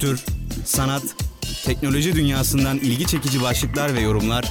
[0.00, 0.24] Kültür,
[0.64, 1.02] sanat,
[1.64, 4.44] teknoloji dünyasından ilgi çekici başlıklar ve yorumlar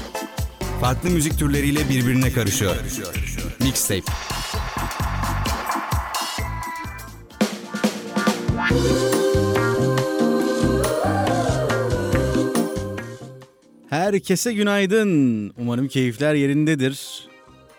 [0.81, 2.75] farklı müzik türleriyle birbirine karışıyor.
[3.59, 4.01] Mixtape.
[13.89, 15.53] Herkese günaydın.
[15.57, 17.27] Umarım keyifler yerindedir.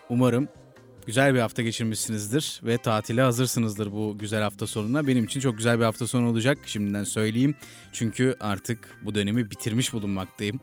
[0.09, 0.49] Umarım
[1.07, 5.07] güzel bir hafta geçirmişsinizdir ve tatile hazırsınızdır bu güzel hafta sonuna.
[5.07, 7.55] Benim için çok güzel bir hafta sonu olacak şimdiden söyleyeyim.
[7.93, 10.61] Çünkü artık bu dönemi bitirmiş bulunmaktayım.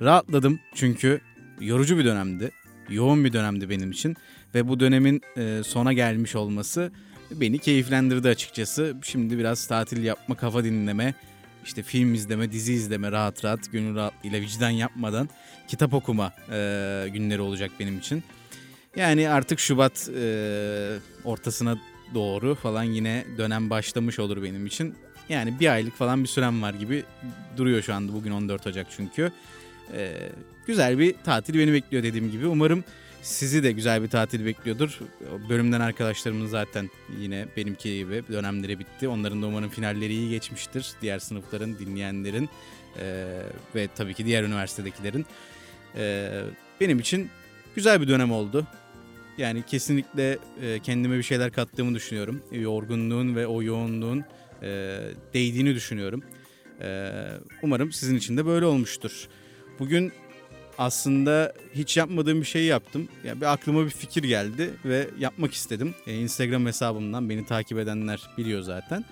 [0.00, 1.20] Rahatladım çünkü
[1.60, 2.50] yorucu bir dönemdi.
[2.88, 4.16] Yoğun bir dönemdi benim için
[4.54, 6.92] ve bu dönemin e, sona gelmiş olması
[7.30, 8.96] beni keyiflendirdi açıkçası.
[9.02, 11.14] Şimdi biraz tatil yapma, kafa dinleme,
[11.64, 15.28] işte film izleme, dizi izleme rahat rahat, gönül rahatlığıyla vicdan yapmadan
[15.68, 18.22] kitap okuma e, günleri olacak benim için.
[18.96, 21.78] Yani artık Şubat e, ortasına
[22.14, 24.94] doğru falan yine dönem başlamış olur benim için.
[25.28, 27.04] Yani bir aylık falan bir sürem var gibi
[27.56, 28.12] duruyor şu anda.
[28.12, 29.32] Bugün 14 Ocak çünkü.
[29.92, 30.14] E,
[30.66, 32.46] güzel bir tatil beni bekliyor dediğim gibi.
[32.46, 32.84] Umarım
[33.22, 34.98] sizi de güzel bir tatil bekliyordur.
[35.48, 39.08] Bölümden arkadaşlarımın zaten yine benimki gibi dönemleri bitti.
[39.08, 40.92] Onların da umarım finalleri iyi geçmiştir.
[41.02, 42.48] Diğer sınıfların, dinleyenlerin
[43.00, 43.26] e,
[43.74, 45.26] ve tabii ki diğer üniversitedekilerin.
[45.96, 46.30] E,
[46.80, 47.30] benim için
[47.74, 48.66] güzel bir dönem oldu.
[49.38, 52.42] Yani kesinlikle e, kendime bir şeyler kattığımı düşünüyorum.
[52.52, 54.24] Yorgunluğun ve o yoğunluğun
[54.62, 54.98] e,
[55.34, 56.22] değdiğini düşünüyorum.
[56.80, 57.10] E,
[57.62, 59.28] umarım sizin için de böyle olmuştur.
[59.78, 60.12] Bugün
[60.78, 63.08] aslında hiç yapmadığım bir şeyi yaptım.
[63.24, 65.94] Yani bir aklıma bir fikir geldi ve yapmak istedim.
[66.06, 69.04] Instagram hesabımdan beni takip edenler biliyor zaten.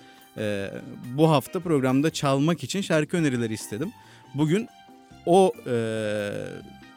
[1.05, 3.93] Bu hafta programda çalmak için şarkı önerileri istedim.
[4.35, 4.69] Bugün
[5.27, 5.53] o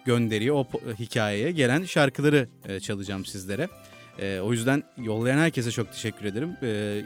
[0.06, 0.68] gönderiye, o
[1.00, 3.70] hikayeye gelen şarkıları e, çalacağım sizlere.
[4.20, 6.58] E, o yüzden yollayan herkese çok teşekkür ederim.
[6.64, 7.02] E,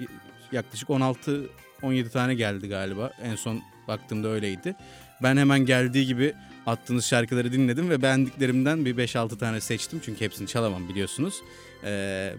[0.51, 3.11] yaklaşık 16-17 tane geldi galiba.
[3.23, 4.75] En son baktığımda öyleydi.
[5.23, 6.33] Ben hemen geldiği gibi
[6.65, 10.01] attığınız şarkıları dinledim ve beğendiklerimden bir 5-6 tane seçtim.
[10.05, 11.41] Çünkü hepsini çalamam biliyorsunuz.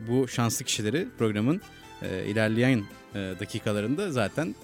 [0.08, 1.60] Bu şanslı kişileri programın
[2.02, 2.84] ilerleyen
[3.14, 4.54] dakikalarında zaten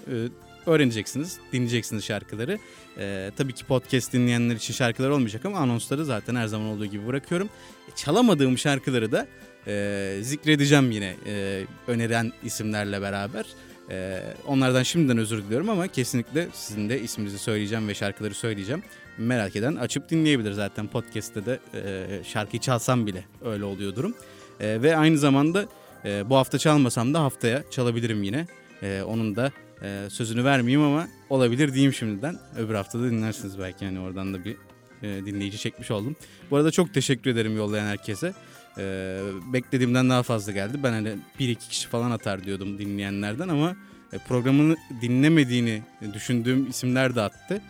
[0.67, 2.59] öğreneceksiniz, dinleyeceksiniz şarkıları.
[2.97, 7.07] E, tabii ki podcast dinleyenler için şarkılar olmayacak ama anonsları zaten her zaman olduğu gibi
[7.07, 7.49] bırakıyorum.
[7.87, 9.27] E, çalamadığım şarkıları da
[9.67, 13.45] e, zikredeceğim yine e, öneren isimlerle beraber.
[13.89, 18.83] E, onlardan şimdiden özür diliyorum ama kesinlikle sizin de isminizi söyleyeceğim ve şarkıları söyleyeceğim.
[19.17, 24.15] Merak eden açıp dinleyebilir zaten podcast'te de e, şarkıyı çalsam bile öyle oluyor durum.
[24.59, 25.65] E, ve aynı zamanda
[26.05, 28.47] e, bu hafta çalmasam da haftaya çalabilirim yine.
[28.83, 32.35] E, onun da e, sözünü vermeyeyim ama olabilir diyeyim şimdiden.
[32.57, 34.55] Öbür hafta da dinlersiniz belki yani oradan da bir
[35.03, 36.15] e, dinleyici çekmiş oldum.
[36.51, 38.33] Bu arada çok teşekkür ederim yollayan herkese.
[38.77, 39.17] E,
[39.53, 40.77] beklediğimden daha fazla geldi.
[40.83, 41.09] Ben hani
[41.39, 43.75] bir iki kişi falan atar diyordum dinleyenlerden ama
[44.13, 45.81] e, programını dinlemediğini
[46.13, 47.61] düşündüğüm isimler de attı.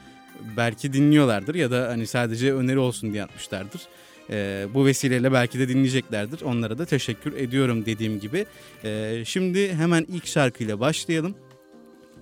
[0.58, 3.82] Belki dinliyorlardır ya da hani sadece öneri olsun diye atmışlardır.
[4.30, 6.42] E, bu vesileyle belki de dinleyeceklerdir.
[6.42, 8.46] Onlara da teşekkür ediyorum dediğim gibi.
[8.84, 11.36] E, şimdi hemen ilk şarkıyla başlayalım.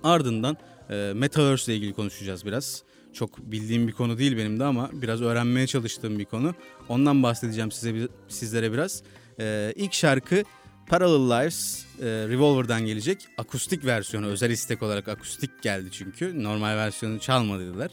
[0.04, 0.56] Ardından
[0.90, 2.82] e, Metaverse ile ilgili konuşacağız biraz.
[3.12, 6.54] Çok bildiğim bir konu değil benim de ama biraz öğrenmeye çalıştığım bir konu.
[6.88, 9.02] Ondan bahsedeceğim size sizlere biraz.
[9.40, 10.44] E, ilk şarkı
[10.86, 13.28] Parallel Lives e, Revolver'dan gelecek.
[13.38, 16.44] Akustik versiyonu özel istek olarak akustik geldi çünkü.
[16.44, 17.90] Normal versiyonu çalma dediler.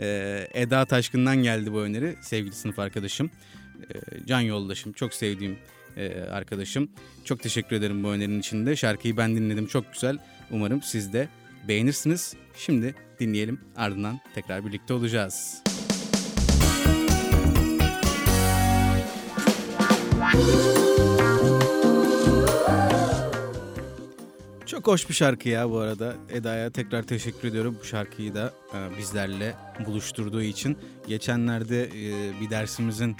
[0.00, 2.16] E, Eda Taşkın'dan geldi bu öneri.
[2.20, 3.30] Sevgili sınıf arkadaşım.
[3.94, 4.92] E, can yoldaşım.
[4.92, 5.58] Çok sevdiğim
[5.96, 6.88] e, arkadaşım.
[7.24, 8.76] Çok teşekkür ederim bu önerinin içinde.
[8.76, 9.66] Şarkıyı ben dinledim.
[9.66, 10.18] Çok güzel.
[10.50, 11.28] Umarım siz de
[11.68, 12.34] beğenirsiniz.
[12.56, 15.62] Şimdi dinleyelim ardından tekrar birlikte olacağız.
[24.66, 26.14] Çok hoş bir şarkı ya bu arada.
[26.30, 29.54] Eda'ya tekrar teşekkür ediyorum bu şarkıyı da e, bizlerle
[29.86, 30.78] buluşturduğu için.
[31.06, 33.16] Geçenlerde e, bir dersimizin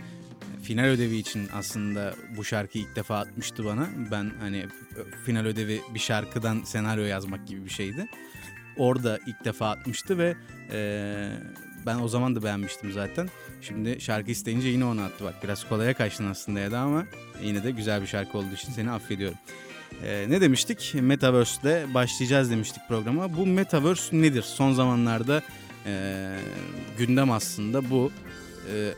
[0.62, 3.88] final ödevi için aslında bu şarkıyı ilk defa atmıştı bana.
[4.10, 4.66] Ben hani
[5.24, 8.06] final ödevi bir şarkıdan senaryo yazmak gibi bir şeydi.
[8.76, 10.36] Orada ilk defa atmıştı ve
[10.72, 11.30] e,
[11.86, 13.28] ben o zaman da beğenmiştim zaten.
[13.62, 15.24] Şimdi şarkı isteyince yine onu attı.
[15.24, 17.06] Bak biraz kolaya kaçtın aslında ya da ama
[17.42, 19.38] yine de güzel bir şarkı olduğu için seni affediyorum.
[20.02, 20.94] Ee, ne demiştik?
[21.00, 23.36] Metaverse'de başlayacağız demiştik programa.
[23.36, 24.42] Bu Metaverse nedir?
[24.42, 25.42] Son zamanlarda
[25.86, 26.32] e,
[26.98, 28.12] gündem aslında bu.
[28.74, 28.94] E,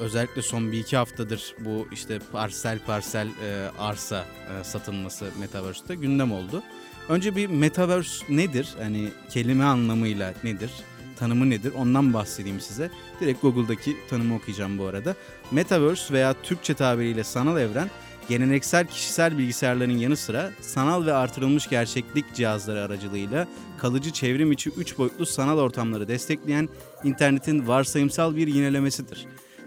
[0.00, 4.24] özellikle son bir iki haftadır bu işte parsel parsel e, arsa
[4.60, 6.62] e, satılması Metaverse'de gündem oldu.
[7.08, 8.74] Önce bir Metaverse nedir?
[8.78, 10.70] Hani kelime anlamıyla nedir?
[11.18, 11.72] Tanımı nedir?
[11.76, 12.90] Ondan bahsedeyim size.
[13.20, 15.14] Direkt Google'daki tanımı okuyacağım bu arada.
[15.50, 17.90] Metaverse veya Türkçe tabiriyle sanal evren
[18.28, 23.48] geleneksel kişisel bilgisayarların yanı sıra sanal ve artırılmış gerçeklik cihazları aracılığıyla
[23.78, 26.68] kalıcı çevrim içi 3 boyutlu sanal ortamları destekleyen
[27.04, 29.26] internetin varsayımsal bir yinelemesidir.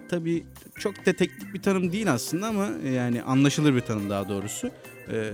[0.09, 0.45] Tabii
[0.79, 4.71] çok da teknik bir tanım değil aslında ama yani anlaşılır bir tanım daha doğrusu.
[5.11, 5.31] Ee,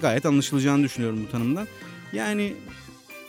[0.00, 1.66] gayet anlaşılacağını düşünüyorum bu tanımdan.
[2.12, 2.54] Yani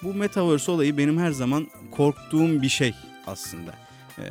[0.04, 2.94] bu metaverse olayı benim her zaman korktuğum bir şey
[3.27, 3.74] aslında.
[4.19, 4.24] Ee,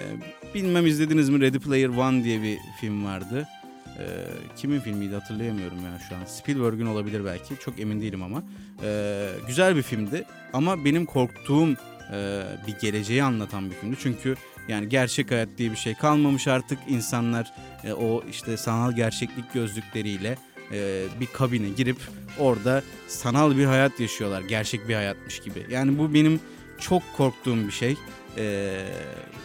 [0.54, 3.48] bilmem izlediniz mi Ready Player One diye bir film vardı.
[3.98, 4.04] Ee,
[4.56, 6.24] kimin filmiydi hatırlayamıyorum ya şu an.
[6.24, 7.54] Spielberg'in olabilir belki.
[7.64, 8.42] Çok emin değilim ama.
[8.82, 11.68] Ee, güzel bir filmdi ama benim korktuğum
[12.12, 13.96] e, bir geleceği anlatan bir filmdi.
[14.02, 14.34] Çünkü
[14.68, 16.78] yani gerçek hayat diye bir şey kalmamış artık.
[16.88, 17.52] insanlar
[17.84, 20.38] e, o işte sanal gerçeklik gözlükleriyle
[20.72, 21.96] e, bir kabine girip
[22.38, 24.40] orada sanal bir hayat yaşıyorlar.
[24.42, 25.66] Gerçek bir hayatmış gibi.
[25.70, 26.40] Yani bu benim
[26.78, 27.96] çok korktuğum bir şey.
[28.38, 28.80] E,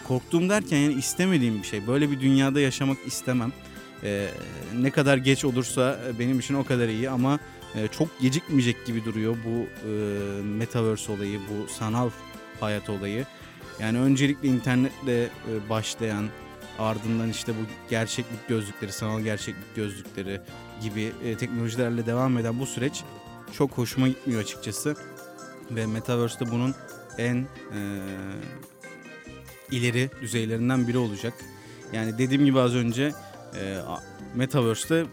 [0.07, 1.87] korktuğum derken yani istemediğim bir şey.
[1.87, 3.51] Böyle bir dünyada yaşamak istemem.
[4.03, 4.27] E,
[4.81, 7.39] ne kadar geç olursa benim için o kadar iyi ama
[7.75, 9.91] e, çok gecikmeyecek gibi duruyor bu e,
[10.43, 12.09] metaverse olayı, bu sanal
[12.59, 13.25] hayat olayı.
[13.81, 15.29] Yani öncelikle internetle e,
[15.69, 16.25] başlayan
[16.79, 20.41] ardından işte bu gerçeklik gözlükleri, sanal gerçeklik gözlükleri
[20.81, 23.03] gibi e, teknolojilerle devam eden bu süreç
[23.53, 24.95] çok hoşuma gitmiyor açıkçası.
[25.71, 26.75] Ve Metaverse'de bunun
[27.17, 27.79] en e,
[29.71, 31.33] ileri düzeylerinden biri olacak.
[31.93, 33.13] Yani dediğim gibi az önce
[33.55, 33.77] e,
[34.35, 35.05] Metaverse'de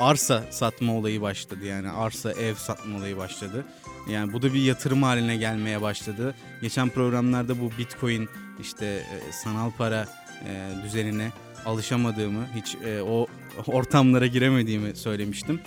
[0.00, 1.64] arsa satma olayı başladı.
[1.66, 3.64] Yani arsa ev satma olayı başladı.
[4.10, 6.34] Yani bu da bir yatırım haline gelmeye başladı.
[6.62, 8.28] Geçen programlarda bu Bitcoin
[8.60, 10.08] işte e, sanal para
[10.46, 11.32] e, düzenine
[11.66, 13.26] alışamadığımı, hiç e, o
[13.66, 15.60] ortamlara giremediğimi söylemiştim.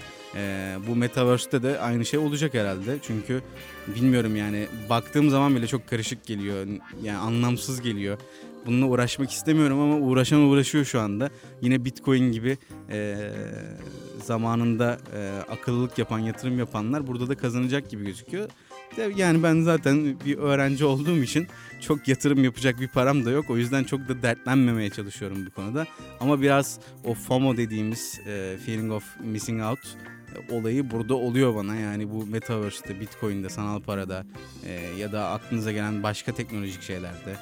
[0.88, 2.98] Bu Metaverse'de de aynı şey olacak herhalde.
[3.02, 3.42] Çünkü
[3.96, 6.68] bilmiyorum yani baktığım zaman bile çok karışık geliyor.
[7.04, 8.18] Yani anlamsız geliyor.
[8.66, 11.30] Bununla uğraşmak istemiyorum ama uğraşan uğraşıyor şu anda.
[11.62, 12.58] Yine Bitcoin gibi
[12.90, 13.18] e,
[14.24, 18.50] zamanında e, akıllılık yapan, yatırım yapanlar burada da kazanacak gibi gözüküyor.
[19.16, 21.48] Yani ben zaten bir öğrenci olduğum için
[21.82, 23.50] çok yatırım yapacak bir param da yok.
[23.50, 25.86] O yüzden çok da dertlenmemeye çalışıyorum bu konuda.
[26.20, 31.76] Ama biraz o FOMO dediğimiz e, feeling of missing out e, olayı burada oluyor bana.
[31.76, 34.26] Yani bu Metaverse'de, Bitcoin'de, sanal parada
[34.66, 37.36] e, ya da aklınıza gelen başka teknolojik şeylerde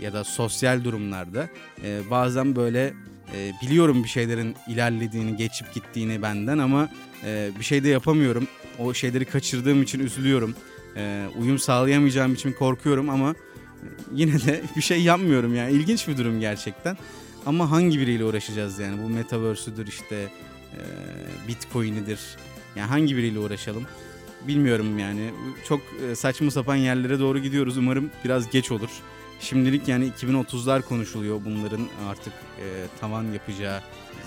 [0.00, 1.48] ya da sosyal durumlarda
[1.84, 2.94] e, bazen böyle
[3.34, 6.88] e, biliyorum bir şeylerin ilerlediğini, geçip gittiğini benden ama
[7.24, 8.48] e, bir şey de yapamıyorum.
[8.78, 10.54] O şeyleri kaçırdığım için üzülüyorum.
[10.96, 13.34] E, uyum sağlayamayacağım için korkuyorum ama
[14.12, 15.72] yine de bir şey yapmıyorum yani.
[15.72, 16.96] İlginç bir durum gerçekten.
[17.46, 19.02] Ama hangi biriyle uğraşacağız yani?
[19.02, 20.16] Bu metaverse'üdür işte,
[20.72, 20.80] e,
[21.48, 22.20] bitcoin'idir.
[22.76, 23.86] Yani hangi biriyle uğraşalım?
[24.48, 25.30] Bilmiyorum yani.
[25.68, 25.80] Çok
[26.10, 27.78] e, saçma sapan yerlere doğru gidiyoruz.
[27.78, 28.90] Umarım biraz geç olur.
[29.40, 33.80] Şimdilik yani 2030'lar konuşuluyor bunların artık e, tavan yapacağı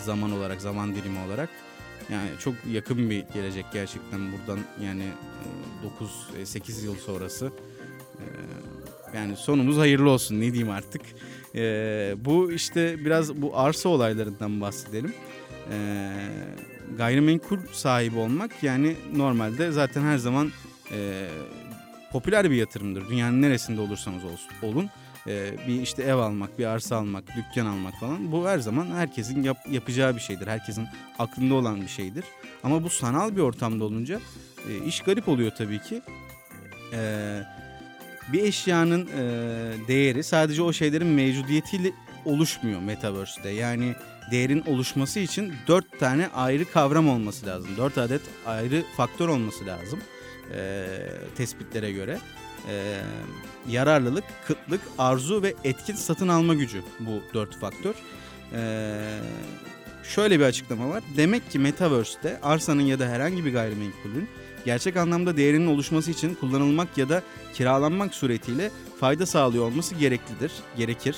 [0.04, 1.50] zaman olarak, zaman dilimi olarak.
[2.12, 5.04] Yani çok yakın bir gelecek gerçekten buradan yani
[6.38, 7.52] 9-8 e, yıl sonrası.
[8.20, 11.02] E, yani sonumuz hayırlı olsun ne diyeyim artık.
[11.56, 11.62] E,
[12.18, 15.14] bu işte biraz bu arsa olaylarından bahsedelim.
[15.72, 16.10] E,
[16.98, 20.52] gayrimenkul sahibi olmak yani normalde zaten her zaman
[20.92, 21.28] e,
[22.12, 23.10] popüler bir yatırımdır.
[23.10, 24.90] Dünyanın neresinde olursanız olsun, olun
[25.28, 29.44] e, bir işte ev almak, bir arsa almak, dükkan almak falan bu her zaman herkesin
[29.44, 30.48] yap, yapacağı bir şeydir.
[30.48, 30.88] Herkesin
[31.20, 32.24] aklında olan bir şeydir.
[32.64, 34.20] Ama bu sanal bir ortamda olunca
[34.70, 36.02] e, iş garip oluyor tabii ki.
[36.94, 37.42] E,
[38.34, 39.22] bir eşyanın e,
[39.88, 41.92] değeri sadece o şeylerin mevcudiyetiyle
[42.26, 43.50] oluşmuyor Metaverse'de.
[43.50, 43.94] Yani
[44.32, 47.70] değerin oluşması için dört tane ayrı kavram olması lazım.
[47.78, 50.00] Dört adet ayrı faktör olması lazım
[50.56, 50.86] e,
[51.36, 52.20] tespitlere göre
[52.70, 53.02] e,
[53.70, 57.96] yararlılık, kıtlık, arzu ve etkin satın alma gücü bu dört faktör.
[58.54, 59.20] E,
[60.04, 61.04] şöyle bir açıklama var.
[61.18, 64.30] Demek ki Metaverse'de arsanın ya da herhangi bir gayrimenkulün
[64.66, 71.16] gerçek anlamda değerinin oluşması için kullanılmak ya da kiralanmak suretiyle fayda sağlıyor olması gereklidir, gerekir.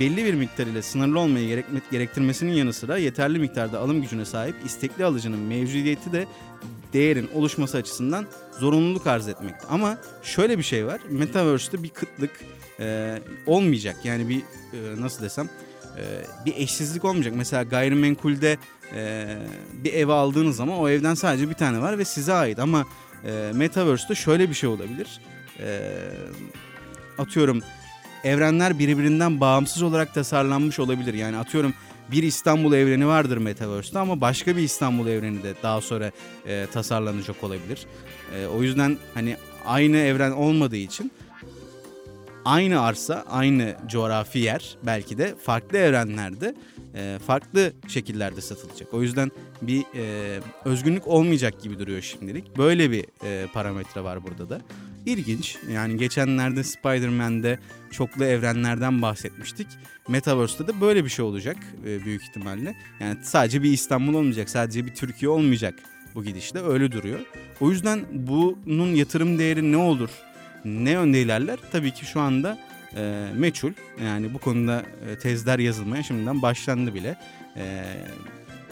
[0.00, 5.04] Belli bir miktar ile sınırlı olmayı gerektirmesinin yanı sıra yeterli miktarda alım gücüne sahip istekli
[5.04, 6.26] alıcının mevcudiyeti de
[6.96, 8.26] değerin oluşması açısından
[8.58, 9.66] zorunluluk arz etmekte.
[9.70, 11.00] Ama şöyle bir şey var.
[11.10, 12.30] Metaverse'de bir kıtlık
[12.80, 13.96] e, olmayacak.
[14.04, 15.48] Yani bir e, nasıl desem
[15.98, 16.02] e,
[16.46, 17.34] bir eşsizlik olmayacak.
[17.36, 18.58] Mesela gayrimenkulde
[18.94, 19.26] e,
[19.84, 22.58] bir ev aldığınız zaman o evden sadece bir tane var ve size ait.
[22.58, 22.86] Ama
[23.24, 25.20] e, Metaverse'de şöyle bir şey olabilir.
[25.60, 25.92] E,
[27.18, 27.62] atıyorum
[28.24, 31.14] evrenler birbirinden bağımsız olarak tasarlanmış olabilir.
[31.14, 31.74] Yani atıyorum
[32.10, 36.10] bir İstanbul evreni vardır Metaverse'de ama başka bir İstanbul evreni de daha sonra
[36.46, 37.86] e, tasarlanacak olabilir.
[38.36, 39.36] E, o yüzden hani
[39.66, 41.12] aynı evren olmadığı için
[42.44, 46.54] aynı arsa, aynı coğrafi yer belki de farklı evrenlerde
[46.94, 48.94] e, farklı şekillerde satılacak.
[48.94, 49.30] O yüzden
[49.62, 52.58] bir e, özgünlük olmayacak gibi duruyor şimdilik.
[52.58, 54.60] Böyle bir e, parametre var burada da.
[55.06, 55.56] İlginç.
[55.72, 57.58] Yani geçenlerde Spider-Man'de
[57.90, 59.66] çoklu evrenlerden bahsetmiştik.
[60.08, 62.76] Metaverse'de de böyle bir şey olacak e, büyük ihtimalle.
[63.00, 65.74] Yani sadece bir İstanbul olmayacak, sadece bir Türkiye olmayacak
[66.14, 67.20] bu gidişle öyle duruyor.
[67.60, 70.10] O yüzden bunun yatırım değeri ne olur?
[70.64, 71.58] Ne yönde ilerler?
[71.72, 72.58] Tabii ki şu anda
[72.96, 73.72] e, meçhul.
[74.04, 77.16] Yani bu konuda e, tezler yazılmaya şimdiden başlandı bile.
[77.56, 77.84] E,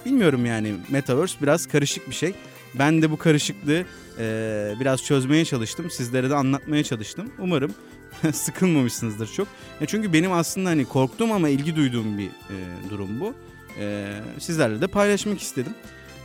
[0.06, 2.34] bilmiyorum yani Metaverse biraz karışık bir şey.
[2.78, 3.84] Ben de bu karışıklığı
[4.18, 5.90] e, biraz çözmeye çalıştım.
[5.90, 7.32] Sizlere de anlatmaya çalıştım.
[7.38, 7.74] Umarım
[8.32, 9.48] sıkılmamışsınızdır çok.
[9.80, 12.56] E, çünkü benim aslında hani korktuğum ama ilgi duyduğum bir e,
[12.90, 13.34] durum bu.
[13.78, 15.74] E, sizlerle de paylaşmak istedim.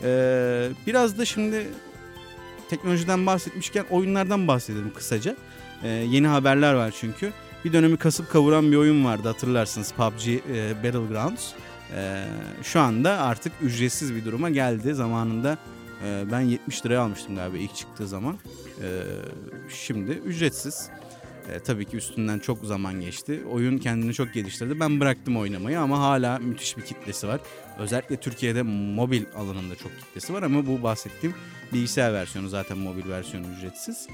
[0.04, 1.68] E, biraz da şimdi
[2.70, 5.36] teknolojiden bahsetmişken oyunlardan bahsedelim kısaca.
[5.84, 7.32] E, yeni haberler var çünkü.
[7.66, 10.40] Bir dönemi kasıp kavuran bir oyun vardı hatırlarsınız PUBG e,
[10.84, 11.52] Battlegrounds.
[11.96, 12.26] E,
[12.64, 14.94] şu anda artık ücretsiz bir duruma geldi.
[14.94, 15.58] Zamanında
[16.04, 18.38] e, ben 70 liraya almıştım galiba ilk çıktığı zaman.
[18.84, 19.04] E,
[19.70, 20.90] şimdi ücretsiz.
[21.54, 23.44] E, tabii ki üstünden çok zaman geçti.
[23.52, 24.80] Oyun kendini çok geliştirdi.
[24.80, 27.40] Ben bıraktım oynamayı ama hala müthiş bir kitlesi var.
[27.80, 31.36] Özellikle Türkiye'de mobil alanında çok kitlesi var ama bu bahsettiğim
[31.74, 34.08] bilgisayar versiyonu zaten mobil versiyonu ücretsiz.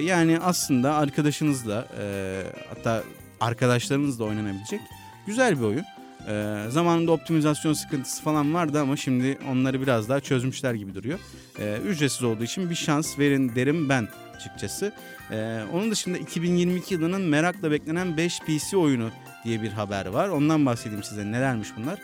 [0.00, 3.02] Yani aslında arkadaşınızla e, hatta
[3.40, 4.80] arkadaşlarınızla oynanabilecek
[5.26, 5.84] güzel bir oyun.
[6.28, 11.18] E, zamanında optimizasyon sıkıntısı falan vardı ama şimdi onları biraz daha çözmüşler gibi duruyor.
[11.58, 14.08] E, ücretsiz olduğu için bir şans verin derim ben
[14.44, 14.92] açıkçası.
[15.30, 19.10] Ee, onun dışında 2022 yılının merakla beklenen 5 PC oyunu
[19.44, 20.28] diye bir haber var.
[20.28, 21.98] Ondan bahsedeyim size nelermiş bunlar.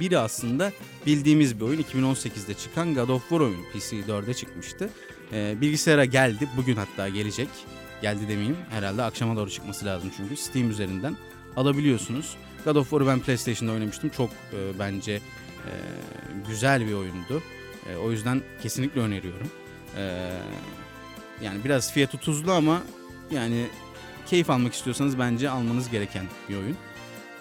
[0.00, 0.72] Biri aslında
[1.06, 4.90] bildiğimiz bir oyun 2018'de çıkan God of War oyunu PC 4'e çıkmıştı.
[5.32, 7.48] Ee, bilgisayara geldi bugün hatta gelecek.
[8.02, 11.16] Geldi demeyeyim herhalde akşama doğru çıkması lazım çünkü Steam üzerinden
[11.56, 12.36] alabiliyorsunuz.
[12.68, 15.72] God of War'u ben PlayStation'da oynamıştım çok e, bence e,
[16.48, 17.42] güzel bir oyundu.
[17.90, 19.50] E, o yüzden kesinlikle öneriyorum.
[19.96, 20.30] E,
[21.42, 22.82] yani biraz fiyatı tuzlu ama
[23.30, 23.66] yani
[24.26, 26.76] keyif almak istiyorsanız bence almanız gereken bir oyun.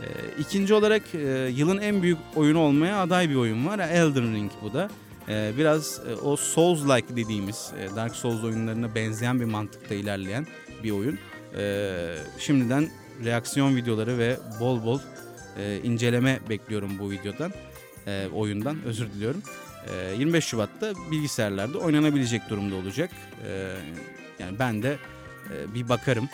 [0.02, 0.06] Ee,
[0.40, 3.80] ikinci olarak e, yılın en büyük oyunu olmaya aday bir oyun var.
[3.80, 4.90] Elden Ring bu da.
[5.30, 10.48] Ee, biraz e, o Souls-like dediğimiz e, Dark Souls oyunlarına benzeyen bir mantıkta ilerleyen
[10.84, 11.20] bir oyun.
[11.58, 12.90] Ee, şimdiden
[13.26, 15.00] reaksiyon videoları ve bol bol
[15.60, 17.52] e, inceleme bekliyorum bu videodan.
[18.08, 19.42] E, oyundan özür diliyorum.
[20.18, 23.10] 25 ee, Şubat'ta bilgisayarlarda oynanabilecek durumda olacak.
[23.48, 23.74] Ee,
[24.40, 24.98] yani ben de
[25.54, 26.30] e, bir bakarım.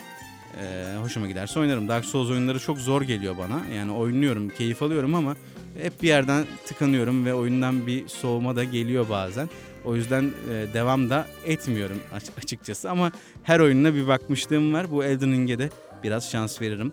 [0.60, 1.88] Ee, hoşuma giderse oynarım.
[1.88, 3.62] Dark Souls oyunları çok zor geliyor bana.
[3.74, 5.36] Yani oynuyorum, keyif alıyorum ama
[5.82, 9.48] hep bir yerden tıkanıyorum ve oyundan bir soğuma da geliyor bazen.
[9.84, 12.00] O yüzden e, devam da etmiyorum
[12.38, 13.12] açıkçası ama
[13.42, 14.90] her oyununa bir bakmışlığım var.
[14.90, 15.70] Bu Elden Ring'e de
[16.02, 16.92] biraz şans veririm.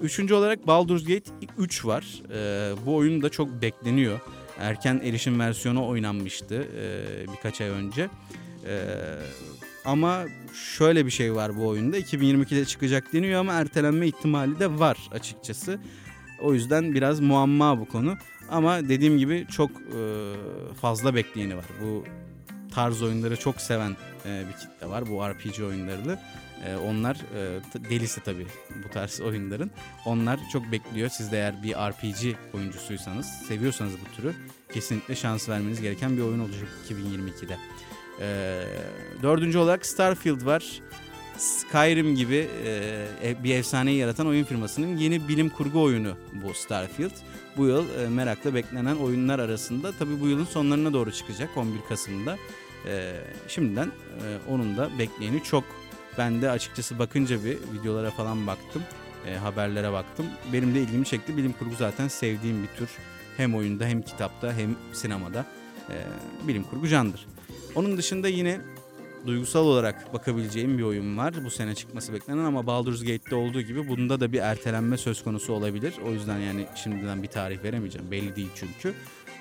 [0.00, 2.22] Üçüncü olarak Baldur's Gate 3 var.
[2.86, 4.20] bu oyun da çok bekleniyor
[4.58, 8.08] erken erişim versiyonu oynanmıştı e, birkaç ay önce.
[8.66, 8.80] E,
[9.84, 10.24] ama
[10.76, 15.78] şöyle bir şey var bu oyunda 2022'de çıkacak deniyor ama ertelenme ihtimali de var açıkçası.
[16.42, 18.16] O yüzden biraz muamma bu konu.
[18.50, 20.00] Ama dediğim gibi çok e,
[20.80, 21.64] fazla bekleyeni var.
[21.82, 22.04] Bu
[22.74, 26.18] tarz oyunları çok seven e, bir kitle var bu RPG oyunlarını.
[26.64, 27.60] E, onlar e,
[27.90, 28.46] delisi tabii
[28.84, 29.70] bu tarz oyunların.
[30.04, 31.08] Onlar çok bekliyor.
[31.08, 34.34] Siz de eğer bir RPG oyuncusuysanız, seviyorsanız bu türü
[34.72, 37.56] kesinlikle şans vermeniz gereken bir oyun olacak 2022'de.
[38.20, 38.62] E,
[39.22, 40.80] dördüncü olarak Starfield var.
[41.38, 47.10] Skyrim gibi e, bir efsaneyi yaratan oyun firmasının yeni bilim kurgu oyunu bu Starfield.
[47.56, 52.36] Bu yıl e, merakla beklenen oyunlar arasında tabii bu yılın sonlarına doğru çıkacak 11 Kasım'da.
[52.86, 53.14] E,
[53.48, 55.64] şimdiden e, onun da bekleyeni çok.
[56.18, 58.82] Ben de açıkçası bakınca bir videolara falan baktım.
[59.26, 60.26] E, haberlere baktım.
[60.52, 61.36] Benim de ilgimi çekti.
[61.36, 62.88] Bilim kurgu zaten sevdiğim bir tür.
[63.36, 65.46] Hem oyunda hem kitapta hem sinemada
[65.90, 65.94] e,
[66.48, 67.26] bilim kurgu candır.
[67.74, 68.60] Onun dışında yine
[69.26, 71.34] duygusal olarak bakabileceğim bir oyun var.
[71.44, 75.52] Bu sene çıkması beklenen ama Baldur's Gate'de olduğu gibi bunda da bir ertelenme söz konusu
[75.52, 75.94] olabilir.
[76.06, 78.10] O yüzden yani şimdiden bir tarih veremeyeceğim.
[78.10, 78.94] Belli değil çünkü.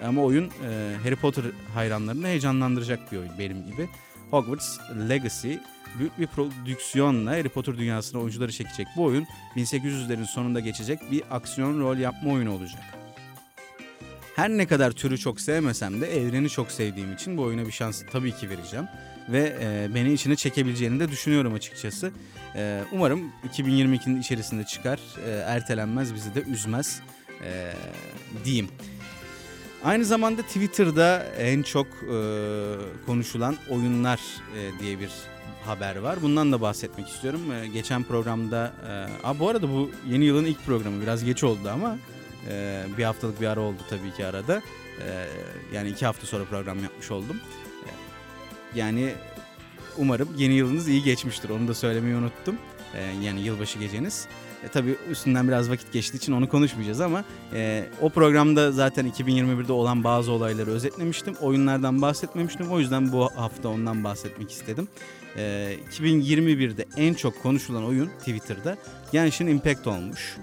[0.04, 3.90] Ama oyun e, Harry Potter hayranlarını heyecanlandıracak bir oyun benim gibi.
[4.32, 4.80] Hogwarts
[5.10, 5.54] Legacy
[6.00, 11.80] büyük bir prodüksiyonla Harry Potter dünyasına oyuncuları çekecek bu oyun 1800'lerin sonunda geçecek bir aksiyon
[11.80, 12.82] rol yapma oyunu olacak.
[14.36, 18.04] Her ne kadar türü çok sevmesem de evreni çok sevdiğim için bu oyuna bir şans
[18.12, 18.88] tabii ki vereceğim.
[19.30, 22.12] Ve e, beni içine çekebileceğini de düşünüyorum açıkçası.
[22.56, 27.02] E, umarım 2022'nin içerisinde çıkar, e, ertelenmez, bizi de üzmez
[27.44, 27.74] e,
[28.46, 28.68] diyeyim.
[29.84, 32.18] Aynı zamanda Twitter'da en çok e,
[33.06, 34.20] konuşulan oyunlar
[34.58, 35.12] e, diye bir
[35.68, 36.22] haber var.
[36.22, 37.42] Bundan da bahsetmek istiyorum.
[37.52, 41.70] E, geçen programda, e, a, bu arada bu yeni yılın ilk programı biraz geç oldu
[41.74, 41.98] ama
[42.50, 44.62] Ee, bir haftalık bir ara oldu tabii ki arada.
[45.02, 45.28] Ee,
[45.74, 47.38] yani iki hafta sonra program yapmış oldum.
[47.86, 47.90] Ee,
[48.80, 49.14] yani
[49.98, 51.50] umarım yeni yılınız iyi geçmiştir.
[51.50, 52.56] Onu da söylemeyi unuttum.
[52.96, 54.28] Ee, yani yılbaşı geceniz.
[54.64, 59.74] E, tabii üstünden biraz vakit geçtiği için onu konuşmayacağız ama e, o programda zaten 2021'de
[59.74, 61.34] olan bazı olayları özetlemiştim.
[61.42, 62.72] Oyunlardan bahsetmemiştim.
[62.72, 64.88] O yüzden bu hafta ondan bahsetmek istedim.
[65.38, 68.78] E, 2021'de en çok konuşulan oyun Twitter'da
[69.12, 70.38] Genshin Impact olmuş.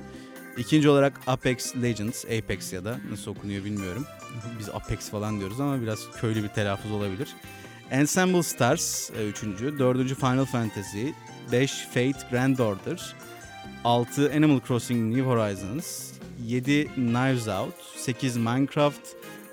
[0.56, 4.06] İkinci olarak Apex Legends, Apex ya da nasıl okunuyor bilmiyorum.
[4.58, 7.28] Biz Apex falan diyoruz ama biraz köylü bir telaffuz olabilir.
[7.90, 9.78] Ensemble Stars, e, üçüncü.
[9.78, 11.06] Dördüncü Final Fantasy.
[11.52, 13.14] Beş Fate Grand Order.
[13.84, 16.12] 6 Animal Crossing New Horizons,
[16.46, 19.00] 7 Knives Out, 8 Minecraft,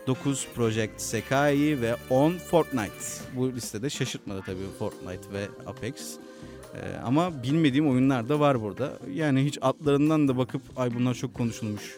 [0.10, 2.94] 9 Project Sekai ve 10 Fortnite.
[3.36, 5.94] Bu listede şaşırtmadı tabii Fortnite ve Apex.
[5.94, 8.98] Ee, ama bilmediğim oyunlar da var burada.
[9.14, 11.98] Yani hiç adlarından da bakıp ay bunlar çok konuşulmuş.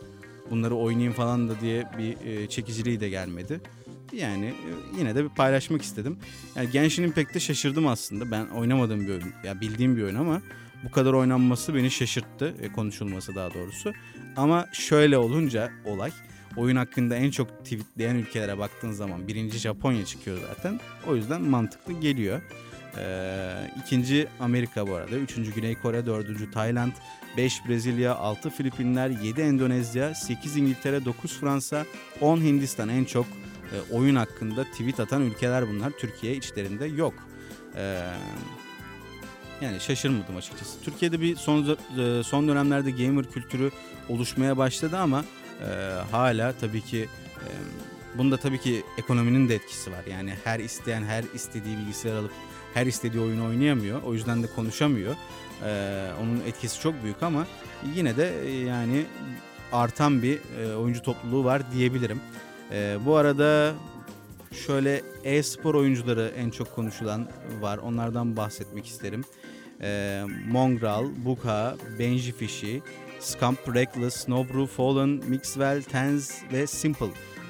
[0.49, 3.61] Bunları oynayayım falan da diye bir e, çekiciliği de gelmedi.
[4.13, 6.17] Yani e, yine de bir paylaşmak istedim.
[6.55, 8.31] Yani Genshin Impact'te şaşırdım aslında.
[8.31, 9.33] Ben oynamadığım bir oyun.
[9.43, 10.41] Ya bildiğim bir oyun ama
[10.83, 12.55] bu kadar oynanması beni şaşırttı.
[12.61, 13.93] E, konuşulması daha doğrusu.
[14.35, 16.11] Ama şöyle olunca olay
[16.57, 20.79] oyun hakkında en çok tweetleyen ülkelere baktığın zaman birinci Japonya çıkıyor zaten.
[21.07, 22.41] O yüzden mantıklı geliyor.
[22.97, 25.15] Ee, ikinci Amerika bu arada.
[25.15, 26.91] Üçüncü Güney Kore, dördüncü Tayland,
[27.37, 31.85] beş Brezilya, altı Filipinler, yedi Endonezya, sekiz İngiltere, dokuz Fransa,
[32.21, 33.25] on Hindistan en çok
[33.71, 35.91] e, oyun hakkında tweet atan ülkeler bunlar.
[35.91, 37.13] Türkiye içlerinde yok.
[37.75, 38.07] Ee,
[39.61, 40.81] yani şaşırmadım açıkçası.
[40.83, 43.71] Türkiye'de bir son e, son dönemlerde gamer kültürü
[44.09, 45.25] oluşmaya başladı ama
[45.61, 45.65] e,
[46.11, 47.49] hala tabii ki e,
[48.17, 50.05] bunda tabii ki ekonominin de etkisi var.
[50.11, 52.31] Yani her isteyen her istediği bilgisayar alıp
[52.73, 54.03] her istediği oyunu oynayamıyor.
[54.03, 55.15] O yüzden de konuşamıyor.
[55.65, 57.47] E, onun etkisi çok büyük ama
[57.95, 59.05] yine de e, yani
[59.71, 62.21] artan bir e, oyuncu topluluğu var diyebilirim.
[62.71, 63.73] E, bu arada
[64.65, 67.27] şöyle e-spor oyuncuları en çok konuşulan
[67.61, 67.77] var.
[67.77, 69.25] Onlardan bahsetmek isterim
[69.81, 72.81] e, Mongral, Buka, Benji Fishy,
[73.21, 77.09] Scump, Reckless, Snowbrew, Fallen, Mixwell, Tenz ve Simple.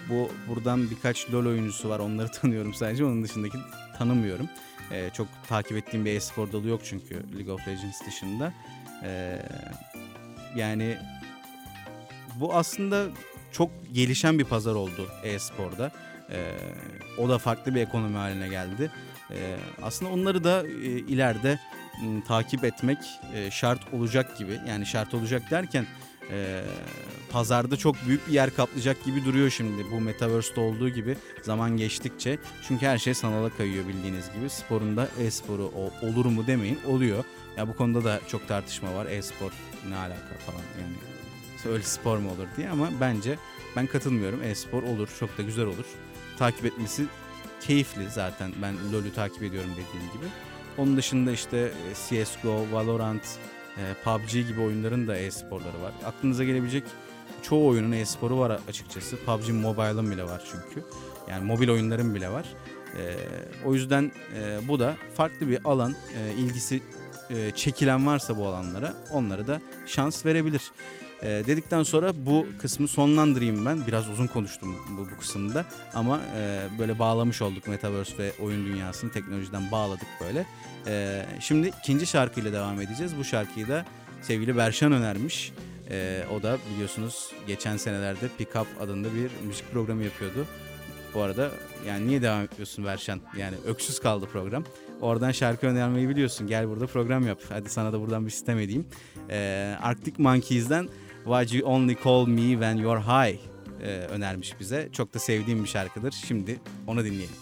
[0.09, 1.99] Bu buradan birkaç LoL oyuncusu var.
[1.99, 3.05] Onları tanıyorum sadece.
[3.05, 3.57] Onun dışındaki
[3.97, 4.49] tanımıyorum.
[4.91, 8.53] E, çok takip ettiğim bir e-spor dalı yok çünkü League of Legends dışında.
[9.03, 9.41] E,
[10.55, 10.97] yani
[12.35, 13.05] bu aslında
[13.51, 15.91] çok gelişen bir pazar oldu e-sporda.
[16.29, 16.57] E,
[17.17, 18.91] o da farklı bir ekonomi haline geldi.
[19.31, 21.59] E, aslında onları da e, ileride
[22.27, 22.97] takip etmek
[23.33, 24.59] e, şart olacak gibi.
[24.67, 25.85] Yani şart olacak derken
[26.31, 26.61] e,
[27.31, 29.91] pazarda çok büyük bir yer kaplayacak gibi duruyor şimdi.
[29.91, 32.37] Bu Metaverse'de olduğu gibi zaman geçtikçe.
[32.67, 34.49] Çünkü her şey sanala kayıyor bildiğiniz gibi.
[34.49, 37.23] Sporunda e-sporu olur mu demeyin oluyor.
[37.57, 39.05] Ya bu konuda da çok tartışma var.
[39.05, 39.51] E-spor
[39.89, 40.95] ne alaka falan yani.
[41.73, 43.37] Öyle spor mu olur diye ama bence
[43.75, 44.43] ben katılmıyorum.
[44.43, 45.09] E-spor olur.
[45.19, 45.85] Çok da güzel olur.
[46.37, 47.05] Takip etmesi
[47.61, 48.51] keyifli zaten.
[48.61, 50.25] Ben LoL'ü takip ediyorum dediğim gibi.
[50.77, 53.21] Onun dışında işte e, CSGO, Valorant,
[53.77, 55.93] e, PUBG gibi oyunların da e-sporları var.
[56.05, 56.83] Aklınıza gelebilecek
[57.41, 59.17] çoğu oyunun e-sporu var açıkçası.
[59.25, 60.87] PUBG Mobile'ın bile var çünkü.
[61.29, 62.45] Yani mobil oyunların bile var.
[62.97, 63.15] E,
[63.65, 64.11] o yüzden
[64.67, 65.95] bu da farklı bir alan.
[66.37, 66.81] ilgisi
[67.55, 70.71] çekilen varsa bu alanlara onlara da şans verebilir.
[71.23, 73.87] E, dedikten sonra bu kısmı sonlandırayım ben.
[73.87, 79.11] Biraz uzun konuştum bu, bu kısımda ama e, böyle bağlamış olduk Metaverse ve oyun dünyasını
[79.11, 80.45] teknolojiden bağladık böyle.
[80.87, 83.17] E, şimdi ikinci şarkıyla devam edeceğiz.
[83.19, 83.85] Bu şarkıyı da
[84.21, 85.53] sevgili Berşan önermiş.
[85.89, 90.47] E, o da biliyorsunuz geçen senelerde Pick Up adında bir müzik programı yapıyordu.
[91.13, 91.51] Bu arada
[91.87, 93.21] yani niye devam etmiyorsun Berşan?
[93.37, 94.63] Yani öksüz kaldı program.
[95.01, 96.47] Oradan şarkı önermeyi biliyorsun.
[96.47, 97.39] Gel burada program yap.
[97.49, 98.85] Hadi sana da buradan bir sistem edeyim.
[99.29, 100.89] Ee, Arctic Monkeys'den
[101.23, 103.39] Why You Only Call Me When You're High
[103.81, 104.89] e, önermiş bize.
[104.91, 106.11] Çok da sevdiğim bir şarkıdır.
[106.27, 107.35] Şimdi onu dinleyelim.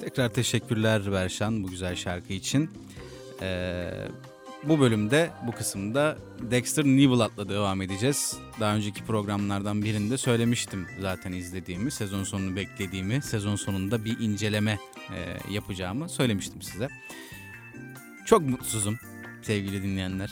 [0.00, 2.70] Tekrar teşekkürler Berşan bu güzel şarkı için.
[3.42, 3.90] Ee,
[4.68, 6.18] bu bölümde, bu kısımda
[6.50, 8.38] Dexter Newell'atla devam edeceğiz.
[8.60, 14.78] Daha önceki programlardan birinde söylemiştim zaten izlediğimi, sezon sonunu beklediğimi, sezon sonunda bir inceleme
[15.14, 16.88] e, yapacağımı söylemiştim size.
[18.26, 18.98] Çok mutsuzum
[19.42, 20.30] sevgili dinleyenler.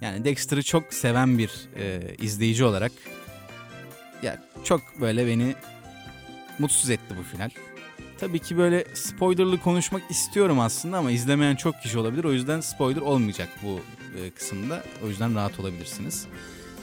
[0.00, 2.92] Yani Dexter'ı çok seven bir e, izleyici olarak
[4.22, 5.54] ya çok böyle beni
[6.58, 7.50] mutsuz etti bu final.
[8.24, 12.24] Tabii ki böyle spoilerlı konuşmak istiyorum aslında ama izlemeyen çok kişi olabilir.
[12.24, 13.80] O yüzden spoiler olmayacak bu
[14.20, 14.82] e, kısımda.
[15.04, 16.26] O yüzden rahat olabilirsiniz.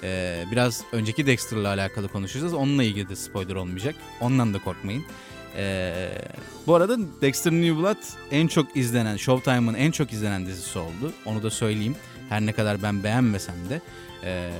[0.03, 2.53] E, biraz önceki Dexter'la alakalı konuşacağız.
[2.53, 3.95] Onunla ilgili de spoiler olmayacak.
[4.19, 5.03] Ondan da korkmayın.
[5.57, 6.11] Ee,
[6.67, 11.13] bu arada Dexter New Blood en çok izlenen, Showtime'ın en çok izlenen dizisi oldu.
[11.25, 11.95] Onu da söyleyeyim.
[12.29, 13.81] Her ne kadar ben beğenmesem de
[14.23, 14.51] e,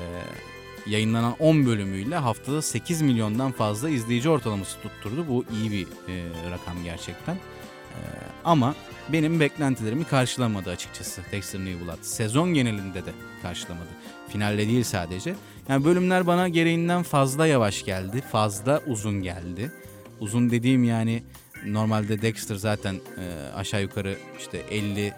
[0.87, 5.25] yayınlanan 10 bölümüyle haftada 8 milyondan fazla izleyici ortalaması tutturdu.
[5.27, 7.35] Bu iyi bir e, rakam gerçekten.
[7.35, 7.99] E,
[8.45, 8.75] ama
[9.09, 11.95] benim beklentilerimi karşılamadı açıkçası Dexter New.
[12.01, 13.89] Sezon genelinde de karşılamadı.
[14.29, 15.35] Finalde değil sadece.
[15.69, 18.23] Yani bölümler bana gereğinden fazla yavaş geldi.
[18.31, 19.71] Fazla uzun geldi.
[20.19, 21.23] Uzun dediğim yani
[21.65, 25.13] normalde Dexter zaten e, aşağı yukarı işte 50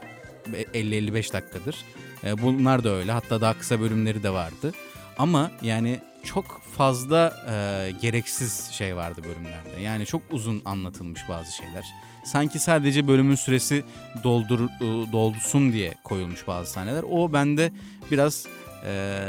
[0.74, 1.76] 50-55 dakikadır.
[2.24, 3.12] E, bunlar da öyle.
[3.12, 4.72] Hatta daha kısa bölümleri de vardı.
[5.18, 9.82] Ama yani çok fazla e, gereksiz şey vardı bölümlerde.
[9.82, 11.86] Yani çok uzun anlatılmış bazı şeyler.
[12.26, 13.84] Sanki sadece bölümün süresi
[14.24, 17.04] doldur e, doldusun diye koyulmuş bazı sahneler.
[17.12, 17.72] O bende
[18.12, 18.48] biraz
[18.86, 19.24] e,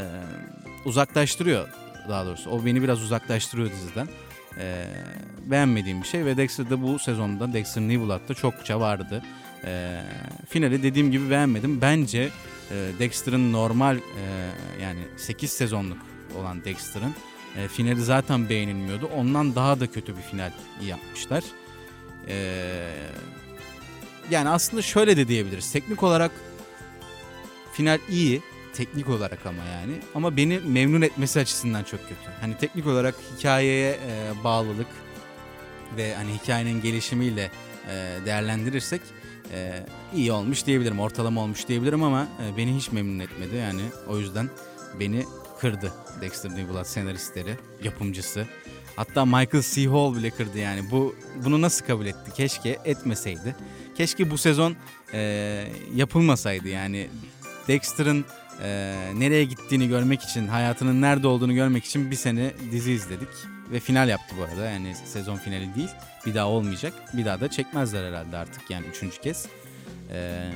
[0.84, 1.68] uzaklaştırıyor
[2.08, 2.50] daha doğrusu.
[2.50, 4.08] O beni biraz uzaklaştırıyor diziden.
[4.58, 4.86] E,
[5.46, 9.22] beğenmediğim bir şey ve Dexter'da bu sezonda Dexter New Blood'da çokça vardı.
[9.64, 10.00] E,
[10.48, 11.80] finali dediğim gibi beğenmedim.
[11.80, 12.30] Bence
[12.70, 14.00] e, Dexter'ın normal e,
[14.82, 15.98] yani 8 sezonluk
[16.38, 17.14] olan Dexter'ın
[17.56, 19.06] e, finali zaten beğenilmiyordu.
[19.06, 21.44] Ondan daha da kötü bir final yapmışlar.
[22.28, 22.36] E,
[24.30, 25.72] yani aslında şöyle de diyebiliriz.
[25.72, 26.30] Teknik olarak
[27.72, 28.42] final iyi.
[28.74, 29.92] Teknik olarak ama yani.
[30.14, 32.30] Ama beni memnun etmesi açısından çok kötü.
[32.40, 34.86] Hani teknik olarak hikayeye e, bağlılık
[35.96, 37.50] ve hani hikayenin gelişimiyle
[38.26, 39.00] değerlendirirsek
[39.54, 41.00] e, iyi olmuş diyebilirim.
[41.00, 43.56] Ortalama olmuş diyebilirim ama e, beni hiç memnun etmedi.
[43.56, 44.50] Yani o yüzden
[45.00, 45.24] beni
[45.60, 48.46] kırdı Dexter New senaristleri, yapımcısı.
[48.96, 49.86] Hatta Michael C.
[49.86, 50.90] Hall bile kırdı yani.
[50.90, 51.14] Bu
[51.44, 52.32] bunu nasıl kabul etti?
[52.36, 53.56] Keşke etmeseydi.
[53.96, 54.76] Keşke bu sezon
[55.12, 55.20] e,
[55.94, 57.08] yapılmasaydı yani.
[57.68, 58.24] Dexter'ın
[58.62, 63.53] e, nereye gittiğini görmek için, hayatının nerede olduğunu görmek için bir sene dizi izledik.
[63.74, 65.88] Ve final yaptı bu arada yani sezon finali değil.
[66.26, 66.92] Bir daha olmayacak.
[67.12, 69.46] Bir daha da çekmezler herhalde artık yani üçüncü kez.
[70.12, 70.50] E,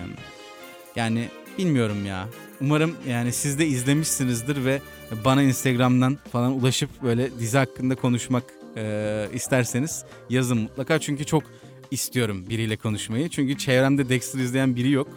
[0.97, 1.29] yani
[1.59, 2.29] bilmiyorum ya.
[2.61, 4.81] Umarım yani siz de izlemişsinizdir ve
[5.25, 8.45] bana Instagram'dan falan ulaşıp böyle dizi hakkında konuşmak
[8.77, 10.99] e, isterseniz yazın mutlaka.
[10.99, 11.43] Çünkü çok
[11.91, 13.29] istiyorum biriyle konuşmayı.
[13.29, 15.09] Çünkü çevremde Dexter izleyen biri yok.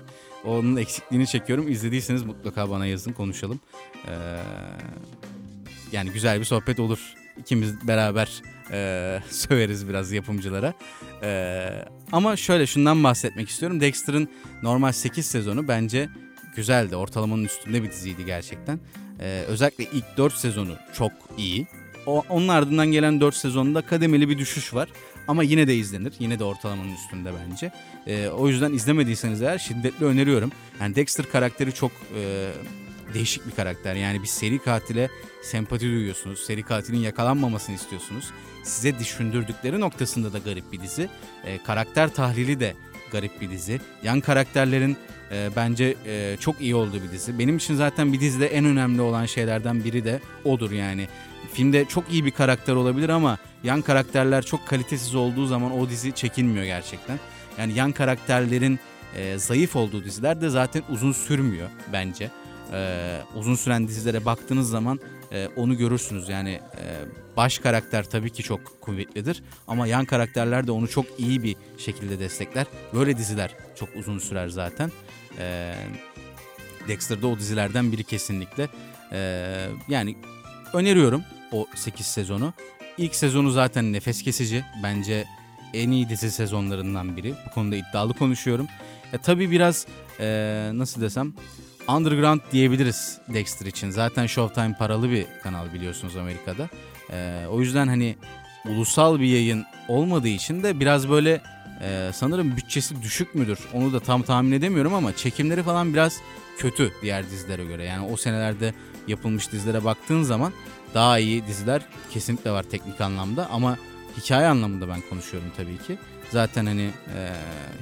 [0.46, 1.72] Onun eksikliğini çekiyorum.
[1.72, 3.60] İzlediyseniz mutlaka bana yazın konuşalım.
[4.08, 4.38] Ee,
[5.92, 7.21] yani güzel bir sohbet olur.
[7.38, 8.42] İkimiz beraber
[8.72, 10.74] e, söveriz biraz yapımcılara.
[11.24, 11.70] E,
[12.12, 13.82] ama şöyle şundan bahsetmek istiyorum.
[13.82, 14.30] Dexter'ın
[14.64, 16.10] normal 8 sezonu bence
[16.56, 16.96] güzeldi.
[16.96, 18.80] Ortalamanın üstünde bir diziydi gerçekten.
[19.20, 21.68] E, özellikle ilk 4 sezonu çok iyi.
[22.06, 24.90] O, onun ardından gelen 4 sezonda kademeli bir düşüş var.
[25.28, 26.14] Ama yine de izlenir.
[26.20, 27.72] Yine de ortalamanın üstünde bence.
[28.08, 30.52] E, o yüzden izlemediyseniz eğer şiddetle öneriyorum.
[30.82, 32.52] Yani Dexter karakteri çok e,
[33.14, 33.96] değişik bir karakter.
[33.96, 35.10] Yani bir seri katile
[35.42, 36.40] sempati duyuyorsunuz.
[36.40, 38.26] Seri katilin yakalanmamasını istiyorsunuz.
[38.64, 41.10] Size düşündürdükleri noktasında da garip bir dizi.
[41.46, 42.74] E, karakter tahlili de
[43.12, 43.80] garip bir dizi.
[44.04, 44.98] Yan karakterlerin
[45.32, 47.40] e, bence e, çok iyi olduğu bir dizi.
[47.40, 51.08] Benim için zaten bir dizide en önemli olan şeylerden biri de odur yani.
[51.54, 56.12] Filmde çok iyi bir karakter olabilir ama yan karakterler çok kalitesiz olduğu zaman o dizi
[56.12, 57.20] çekilmiyor gerçekten.
[57.58, 58.80] Yani yan karakterlerin
[59.16, 62.30] e, zayıf olduğu diziler de zaten uzun sürmüyor bence.
[62.72, 65.00] E, uzun süren dizilere baktığınız zaman
[65.32, 66.30] e, onu görürsünüz.
[66.30, 66.84] Yani e,
[67.38, 72.20] baş karakter tabii ki çok kuvvetlidir ama yan karakterler de onu çok iyi bir şekilde
[72.20, 72.66] destekler.
[72.94, 74.92] Böyle diziler çok uzun sürer zaten.
[75.40, 75.74] E,
[76.88, 78.70] Dexter'da o dizilerden biri kesinlikle.
[79.12, 79.20] E,
[79.88, 80.16] yani
[80.74, 82.54] öneriyorum o 8 sezonu.
[82.98, 84.66] İlk sezonu zaten nefes kesici.
[84.84, 85.26] Bence
[85.74, 87.34] en iyi dizi sezonlarından biri.
[87.50, 88.68] Bu konuda iddialı konuşuyorum.
[89.14, 89.88] Ya tabii biraz
[90.20, 90.26] e,
[90.74, 91.34] nasıl desem
[91.88, 93.90] underground diyebiliriz Dexter için.
[93.90, 96.70] Zaten Showtime paralı bir kanal biliyorsunuz Amerika'da.
[97.12, 98.16] E, o yüzden hani
[98.66, 101.42] ulusal bir yayın olmadığı için de biraz böyle
[101.82, 103.60] e, sanırım bütçesi düşük müdür?
[103.74, 106.18] Onu da tam tahmin edemiyorum ama çekimleri falan biraz
[106.58, 107.84] kötü diğer dizilere göre.
[107.84, 108.74] Yani o senelerde
[109.08, 110.54] yapılmış dizilere baktığın zaman
[110.94, 113.78] daha iyi diziler kesinlikle var teknik anlamda ama
[114.18, 115.98] hikaye anlamında ben konuşuyorum tabii ki.
[116.32, 116.82] Zaten hani
[117.16, 117.30] e,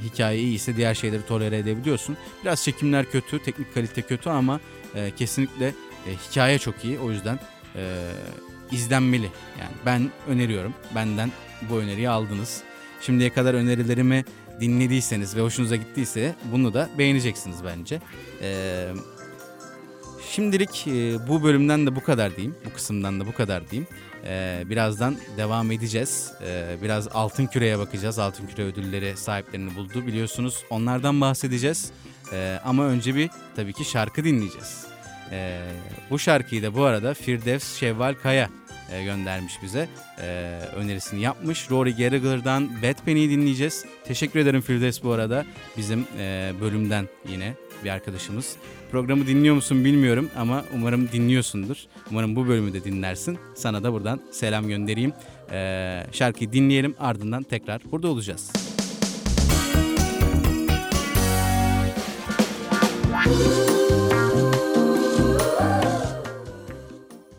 [0.04, 2.18] hikaye iyiyse diğer şeyleri tolere edebiliyorsun.
[2.44, 4.60] Biraz çekimler kötü, teknik kalite kötü ama
[4.96, 5.68] e, kesinlikle
[6.08, 7.00] e, hikaye çok iyi.
[7.00, 7.40] O yüzden
[7.76, 8.12] e,
[8.72, 9.30] izlenmeli.
[9.60, 10.74] Yani ben öneriyorum.
[10.96, 11.32] Benden
[11.70, 12.62] bu öneriyi aldınız.
[13.02, 14.26] Şimdiye kadar önerilerimi
[14.62, 18.02] dinlediyseniz ve hoşunuza gittiyse bunu da beğeneceksiniz bence.
[18.42, 18.88] Eee
[20.32, 22.56] Şimdilik e, bu bölümden de bu kadar diyeyim.
[22.66, 23.88] Bu kısımdan da bu kadar diyeyim.
[24.26, 26.32] E, birazdan devam edeceğiz.
[26.46, 28.20] E, biraz altın küreye bakacağız.
[28.20, 30.64] Altın küre ödülleri sahiplerini buldu biliyorsunuz.
[30.70, 31.92] Onlardan bahsedeceğiz.
[32.66, 34.86] Ama önce bir tabii ki şarkı dinleyeceğiz.
[36.10, 38.50] Bu şarkıyı da bu arada Firdevs Şevval Kaya
[39.06, 39.90] göndermiş bize.
[40.76, 41.72] Önerisini yapmış.
[41.72, 43.86] Rory Gallagher'dan Bad Penny'i dinleyeceğiz.
[44.04, 45.46] Teşekkür ederim Firdevs bu arada.
[45.78, 46.06] Bizim
[46.62, 48.56] bölümden yine bir arkadaşımız.
[48.92, 51.78] Programı dinliyor musun bilmiyorum ama umarım dinliyorsundur.
[52.12, 53.38] Umarım bu bölümü de dinlersin.
[53.56, 55.14] Sana da buradan selam göndereyim.
[55.52, 58.52] E, şarkıyı dinleyelim ardından tekrar burada olacağız.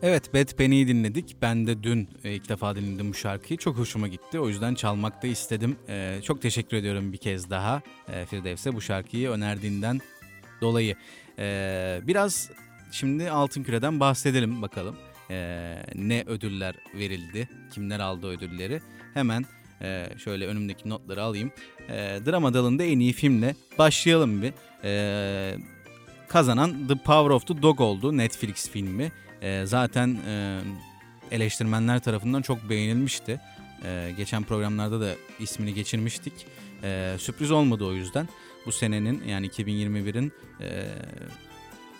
[0.03, 1.37] Evet Bad Penny'i dinledik.
[1.43, 3.59] Ben de dün e, ilk defa dinledim bu şarkıyı.
[3.59, 4.41] Çok hoşuma gitti.
[4.41, 5.77] O yüzden çalmak da istedim.
[5.89, 7.83] E, çok teşekkür ediyorum bir kez daha
[8.13, 10.01] e, Firdevs'e bu şarkıyı önerdiğinden
[10.61, 10.97] dolayı.
[11.41, 12.51] E, biraz
[12.91, 14.97] şimdi Altın Küre'den bahsedelim bakalım.
[15.31, 18.81] E, ne ödüller verildi, kimler aldı ödülleri.
[19.15, 19.45] Hemen
[19.83, 21.53] e, şöyle önümdeki notları alayım.
[21.89, 24.53] E, drama dalında en iyi filmle başlayalım bir.
[24.85, 25.57] E,
[26.29, 29.13] kazanan The Power of the Dog oldu Netflix filmi.
[29.43, 30.61] E, zaten e,
[31.31, 33.41] eleştirmenler tarafından çok beğenilmişti.
[33.85, 36.33] E, geçen programlarda da ismini geçirmiştik.
[36.83, 38.29] E, sürpriz olmadı o yüzden.
[38.67, 40.89] Bu senenin yani 2021'in e,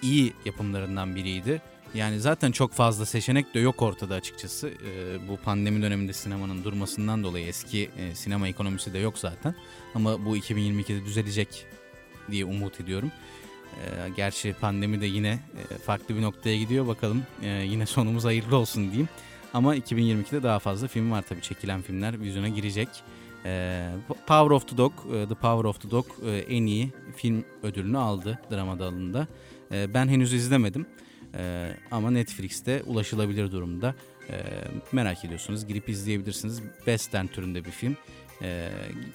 [0.03, 1.63] iyi yapımlarından biriydi.
[1.95, 4.69] Yani zaten çok fazla seçenek de yok ortada açıkçası.
[4.69, 9.55] E, bu pandemi döneminde sinemanın durmasından dolayı eski e, sinema ekonomisi de yok zaten.
[9.95, 11.67] Ama bu 2022'de düzelecek
[12.31, 13.13] diye umut ediyorum.
[13.77, 16.87] E, gerçi pandemi de yine e, farklı bir noktaya gidiyor.
[16.87, 19.09] Bakalım e, yine sonumuz hayırlı olsun diyeyim.
[19.55, 22.89] Ama 2022'de daha fazla film var tabii çekilen filmler vizyona girecek.
[23.45, 27.45] E, Power of the Dog, e, The Power of the Dog e, en iyi film
[27.63, 29.27] ödülünü aldı drama dalında.
[29.73, 30.87] E, ben henüz izlemedim.
[31.91, 33.95] Ama Netflix'te ulaşılabilir durumda.
[34.93, 36.63] Merak ediyorsunuz girip izleyebilirsiniz.
[36.77, 37.97] Western türünde bir film.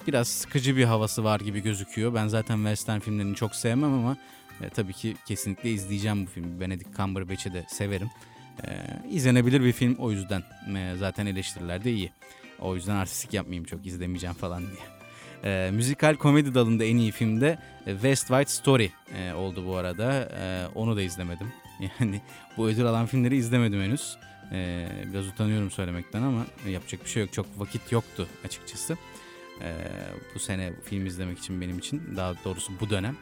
[0.06, 2.14] Biraz sıkıcı bir havası var gibi gözüküyor.
[2.14, 4.16] Ben zaten Western filmlerini çok sevmem ama
[4.74, 6.60] tabii ki kesinlikle izleyeceğim bu filmi.
[6.60, 8.08] Benedict Cumberbatch'i de severim.
[8.64, 8.68] E,
[9.10, 10.42] izlenebilir bir film o yüzden
[10.76, 12.12] e, zaten eleştiriler de iyi.
[12.60, 14.96] O yüzden artistik yapmayayım çok izlemeyeceğim falan diye.
[15.44, 20.28] E, müzikal komedi dalında en iyi filmde e, West White Story e, oldu bu arada.
[20.40, 21.52] E, onu da izlemedim.
[22.00, 22.20] Yani
[22.56, 24.16] bu ödül alan filmleri izlemedim henüz.
[24.52, 27.32] E, biraz utanıyorum söylemekten ama yapacak bir şey yok.
[27.32, 28.96] Çok vakit yoktu açıkçası.
[29.62, 29.74] E,
[30.34, 33.16] bu sene film izlemek için benim için daha doğrusu bu dönem.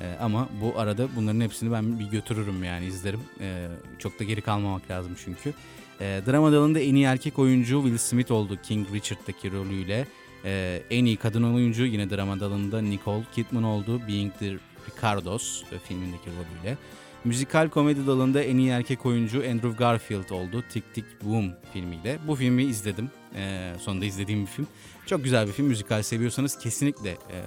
[0.00, 3.20] E, ama bu arada bunların hepsini ben bir götürürüm yani izlerim.
[3.40, 3.66] E,
[3.98, 5.54] çok da geri kalmamak lazım çünkü.
[6.00, 10.06] E, drama dalında en iyi erkek oyuncu Will Smith oldu King Richard'daki rolüyle.
[10.44, 14.56] E, en iyi kadın oyuncu yine drama dalında Nicole Kidman oldu Being the
[14.88, 16.78] Ricardos e, filmindeki rolüyle.
[17.24, 22.18] Müzikal komedi dalında en iyi erkek oyuncu Andrew Garfield oldu Tick Tick Boom filmiyle.
[22.26, 23.10] Bu filmi izledim.
[23.36, 24.66] E, sonunda izlediğim bir film.
[25.06, 25.66] Çok güzel bir film.
[25.66, 27.38] Müzikal seviyorsanız kesinlikle e,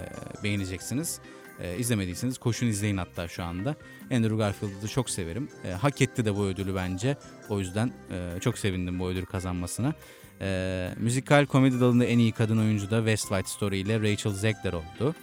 [0.44, 1.20] beğeneceksiniz.
[1.60, 3.76] E, izlemediyseniz koşun izleyin hatta şu anda.
[4.12, 5.50] Andrew Garfield'ı çok severim.
[5.66, 7.18] E, hak etti de bu ödülü bence.
[7.50, 9.94] O yüzden e, çok sevindim bu ödülü kazanmasına.
[10.42, 14.74] E, müzikal komedi dalında en iyi kadın oyuncu da West White Story ile Rachel Zegler
[14.74, 15.16] oldu.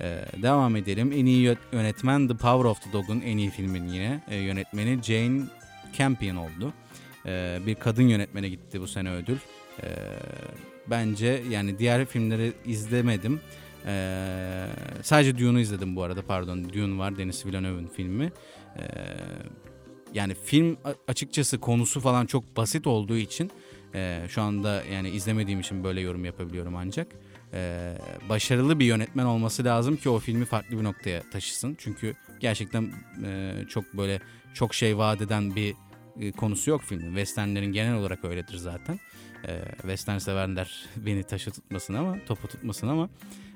[0.00, 1.12] Ee, devam edelim.
[1.12, 5.42] En iyi yönetmen The Power of the Dog'un en iyi filmin yine e, yönetmeni Jane
[5.98, 6.72] Campion oldu.
[7.26, 9.36] Ee, bir kadın yönetmene gitti bu sene ödül.
[9.82, 9.88] Ee,
[10.86, 13.40] bence yani diğer filmleri izlemedim.
[13.88, 14.66] Ee,
[15.02, 16.72] sadece Dune'u izledim bu arada pardon.
[16.72, 18.32] Dune var Denis Villeneuve'ın filmi.
[18.78, 18.82] Ee,
[20.14, 20.76] yani film
[21.08, 23.50] açıkçası konusu falan çok basit olduğu için
[23.94, 27.06] e, şu anda yani izlemediğim için böyle yorum yapabiliyorum ancak
[27.54, 27.92] e,
[28.28, 31.76] başarılı bir yönetmen olması lazım ki o filmi farklı bir noktaya taşısın.
[31.78, 32.92] Çünkü gerçekten
[33.24, 34.20] e, çok böyle
[34.54, 35.74] çok şey vaat eden bir
[36.20, 37.06] e, konusu yok filmin.
[37.06, 39.00] Westernlerin genel olarak öyledir zaten.
[39.48, 43.08] E, Western severler beni taşı tutmasın ama topu tutmasın ama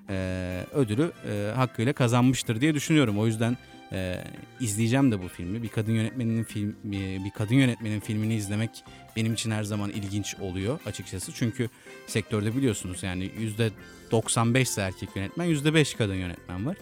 [0.09, 3.19] e, ödülü e, hakkıyla kazanmıştır diye düşünüyorum.
[3.19, 3.57] O yüzden
[3.93, 4.25] e,
[4.61, 5.63] izleyeceğim de bu filmi.
[5.63, 8.71] Bir kadın yönetmenin film bir, bir kadın yönetmenin filmini izlemek
[9.17, 11.33] benim için her zaman ilginç oluyor açıkçası.
[11.35, 11.69] Çünkü
[12.07, 13.71] sektörde biliyorsunuz yani yüzde
[14.11, 16.77] 95 ise erkek yönetmen, yüzde 5 kadın yönetmen var.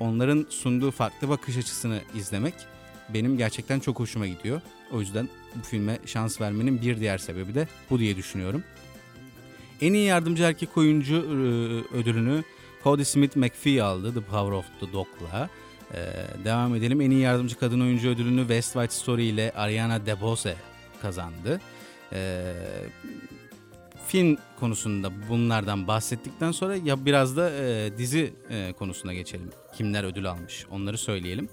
[0.00, 2.54] Onların sunduğu farklı bakış açısını izlemek
[3.08, 4.60] benim gerçekten çok hoşuma gidiyor.
[4.92, 8.62] O yüzden bu filme şans vermenin bir diğer sebebi de bu diye düşünüyorum.
[9.80, 11.16] En iyi yardımcı erkek oyuncu
[11.94, 12.44] ödülünü
[12.84, 15.50] Cody Smith McPhee aldı The Power of the Dog'la.
[15.94, 15.96] Ee,
[16.44, 17.00] devam edelim.
[17.00, 20.56] En iyi yardımcı kadın oyuncu ödülünü West White Story ile Ariana DeBose
[21.02, 21.60] kazandı.
[22.12, 22.54] Ee,
[24.06, 29.50] film konusunda bunlardan bahsettikten sonra ya biraz da e, dizi e, konusuna geçelim.
[29.76, 31.48] Kimler ödül almış onları söyleyelim.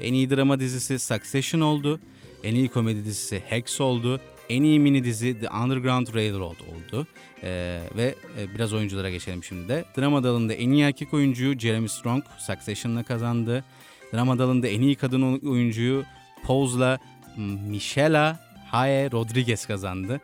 [0.00, 2.00] En iyi drama dizisi Succession oldu.
[2.42, 4.20] En iyi komedi dizisi Hex oldu.
[4.48, 7.06] En iyi mini dizi The Underground Railroad oldu.
[7.42, 9.84] Ee, ve e, biraz oyunculara geçelim şimdi de.
[9.98, 13.64] Drama dalında en iyi erkek oyuncuyu Jeremy Strong Succession'la kazandı.
[14.14, 16.04] Drama dalında en iyi kadın oyuncuyu
[16.44, 16.98] Pose'la
[17.68, 20.20] Michela Hae Rodriguez kazandı.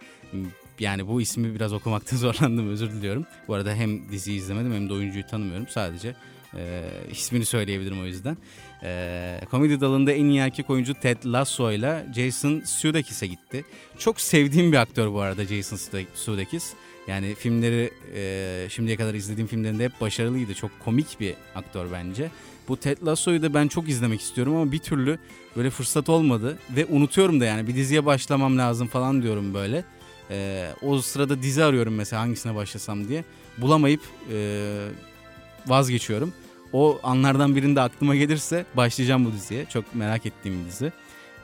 [0.78, 3.26] Yani bu ismi biraz okumakta zorlandım özür diliyorum.
[3.48, 5.68] Bu arada hem diziyi izlemedim hem de oyuncuyu tanımıyorum.
[5.68, 6.14] Sadece
[6.56, 8.36] e, ismini söyleyebilirim o yüzden.
[8.82, 13.64] E, komedi dalında en iyi erkek oyuncu Ted Lasso ile Jason Sudeikis'e gitti.
[13.98, 16.72] Çok sevdiğim bir aktör bu arada Jason Sudeikis.
[17.08, 20.54] Yani filmleri e, şimdiye kadar izlediğim filmlerinde hep başarılıydı.
[20.54, 22.30] Çok komik bir aktör bence.
[22.68, 25.18] Bu Ted Lasso'yu da ben çok izlemek istiyorum ama bir türlü
[25.56, 26.58] böyle fırsat olmadı.
[26.76, 29.84] Ve unutuyorum da yani bir diziye başlamam lazım falan diyorum böyle.
[30.30, 33.24] E, o sırada dizi arıyorum mesela hangisine başlasam diye.
[33.58, 34.00] Bulamayıp
[34.32, 34.86] e,
[35.66, 36.32] vazgeçiyorum.
[36.72, 39.66] O anlardan birinde aklıma gelirse başlayacağım bu diziye.
[39.66, 40.92] Çok merak ettiğim bir dizi.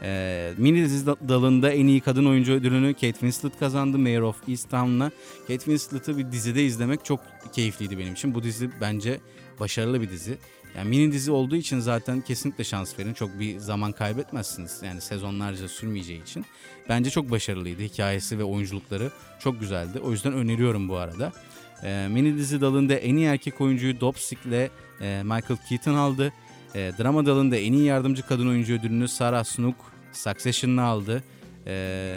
[0.02, 5.10] Ee, mini dizi dalında en iyi kadın oyuncu ödülünü Kate Winslet kazandı Mayor of Easttown'la.
[5.40, 7.20] Kate Winslet'ı bir dizide izlemek çok
[7.52, 8.34] keyifliydi benim için.
[8.34, 9.20] Bu dizi bence
[9.60, 10.38] başarılı bir dizi.
[10.76, 13.14] Yani mini dizi olduğu için zaten kesinlikle şans verin.
[13.14, 14.80] Çok bir zaman kaybetmezsiniz.
[14.84, 16.44] Yani sezonlarca sürmeyeceği için.
[16.88, 17.82] Bence çok başarılıydı.
[17.82, 19.10] Hikayesi ve oyunculukları
[19.40, 20.00] çok güzeldi.
[20.00, 21.32] O yüzden öneriyorum bu arada.
[21.82, 26.32] E, mini dizi dalında en iyi erkek oyuncuyu Dopsic ile e, Michael Keaton aldı.
[26.74, 29.76] E, drama dalında en iyi yardımcı kadın oyuncu ödülünü Sarah Snook
[30.12, 31.22] Succession'la aldı.
[31.66, 32.16] E,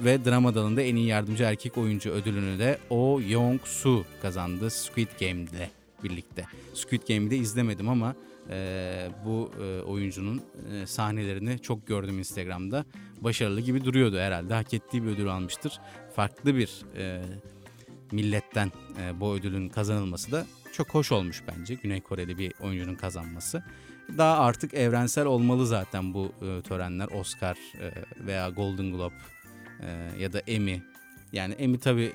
[0.00, 5.42] ve drama dalında en iyi yardımcı erkek oyuncu ödülünü de Oh Young-soo kazandı Squid Game
[5.42, 5.70] ile
[6.04, 6.44] birlikte.
[6.74, 8.14] Squid Game'i de izlemedim ama
[8.50, 12.84] e, bu e, oyuncunun e, sahnelerini çok gördüm Instagram'da.
[13.20, 14.54] Başarılı gibi duruyordu herhalde.
[14.54, 15.80] Hak ettiği bir ödül almıştır.
[16.16, 17.22] Farklı bir e,
[18.12, 21.74] milletten e, bu ödülün kazanılması da çok hoş olmuş bence.
[21.74, 23.62] Güney Koreli bir oyuncunun kazanması.
[24.18, 27.08] Daha artık evrensel olmalı zaten bu e, törenler.
[27.08, 27.92] Oscar e,
[28.26, 29.14] veya Golden Globe
[29.80, 30.82] e, ya da Emmy.
[31.32, 32.12] Yani Emmy tabi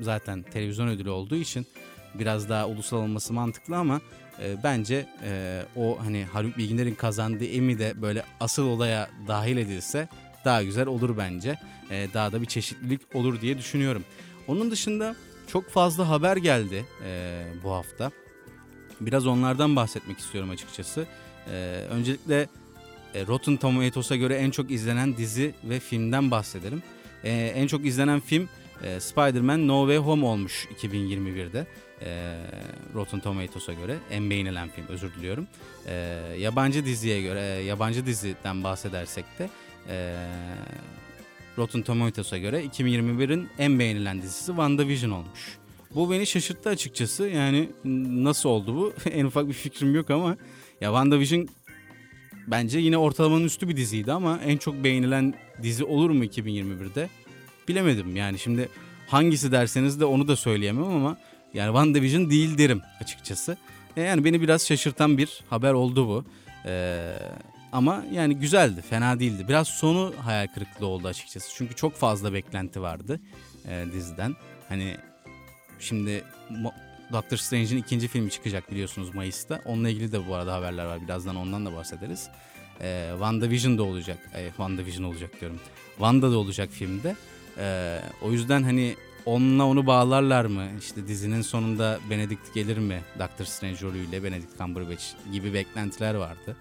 [0.00, 1.66] zaten televizyon ödülü olduğu için
[2.14, 4.00] biraz daha ulusal olması mantıklı ama
[4.42, 10.08] e, bence e, o hani Haluk Bilginer'in kazandığı Emmy de böyle asıl olaya dahil edilse
[10.44, 11.58] daha güzel olur bence.
[11.90, 14.04] E, daha da bir çeşitlilik olur diye düşünüyorum.
[14.48, 18.10] Onun dışında çok fazla haber geldi e, bu hafta.
[19.00, 21.06] Biraz onlardan bahsetmek istiyorum açıkçası.
[21.50, 21.52] E,
[21.90, 22.48] öncelikle
[23.14, 26.82] e, Rotten Tomatoes'a göre en çok izlenen dizi ve filmden bahsedelim.
[27.24, 28.48] E, en çok izlenen film
[28.82, 31.66] e, Spider-Man No Way Home olmuş 2021'de.
[32.02, 32.36] E,
[32.94, 35.46] Rotten Tomatoes'a göre en beğenilen film özür diliyorum.
[35.86, 35.94] E,
[36.38, 39.48] yabancı diziye göre e, yabancı diziden bahsedersek de
[39.88, 40.16] e,
[41.58, 45.58] Rotten Tomatoes'a göre 2021'in en beğenilen dizisi WandaVision olmuş.
[45.94, 47.28] Bu beni şaşırttı açıkçası.
[47.28, 47.68] Yani
[48.24, 48.92] nasıl oldu bu?
[49.10, 50.36] en ufak bir fikrim yok ama
[50.80, 51.48] ya WandaVision
[52.46, 57.08] bence yine ortalamanın üstü bir diziydi ama en çok beğenilen dizi olur mu 2021'de?
[57.68, 58.16] Bilemedim.
[58.16, 58.68] Yani şimdi
[59.06, 61.16] hangisi derseniz de onu da söyleyemem ama
[61.54, 63.56] yani WandaVision değil derim açıkçası.
[63.96, 66.24] E, yani beni biraz şaşırtan bir haber oldu bu.
[66.66, 67.16] Ee,
[67.74, 69.48] ama yani güzeldi, fena değildi.
[69.48, 71.54] Biraz sonu hayal kırıklığı oldu açıkçası.
[71.54, 73.20] Çünkü çok fazla beklenti vardı
[73.68, 74.36] e, diziden.
[74.68, 74.96] Hani
[75.78, 76.24] şimdi
[77.12, 79.60] Doctor Strange'in ikinci filmi çıkacak biliyorsunuz Mayıs'ta.
[79.64, 81.02] Onunla ilgili de bu arada haberler var.
[81.02, 82.28] Birazdan ondan da bahsederiz.
[82.80, 84.18] E, WandaVision da olacak.
[84.34, 85.60] E, WandaVision olacak diyorum.
[85.96, 87.16] Wanda da olacak filmde.
[87.58, 90.64] E, o yüzden hani onunla onu bağlarlar mı?
[90.80, 93.00] İşte dizinin sonunda Benedict gelir mi?
[93.18, 96.56] Doctor Strange rolüyle Benedict Cumberbatch gibi beklentiler vardı.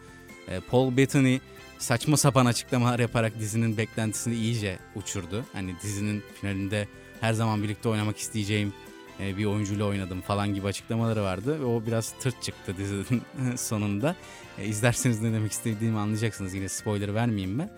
[0.47, 1.39] E, Paul Bettany
[1.77, 5.45] saçma sapan açıklamalar yaparak dizinin beklentisini iyice uçurdu.
[5.53, 6.87] Hani dizinin finalinde
[7.21, 8.73] her zaman birlikte oynamak isteyeceğim
[9.19, 11.59] e, bir oyuncuyla oynadım falan gibi açıklamaları vardı.
[11.61, 13.21] Ve o biraz tırt çıktı dizinin
[13.55, 14.15] sonunda.
[14.57, 16.53] E, izlerseniz ne demek istediğimi anlayacaksınız.
[16.53, 17.69] Yine spoiler vermeyeyim ben.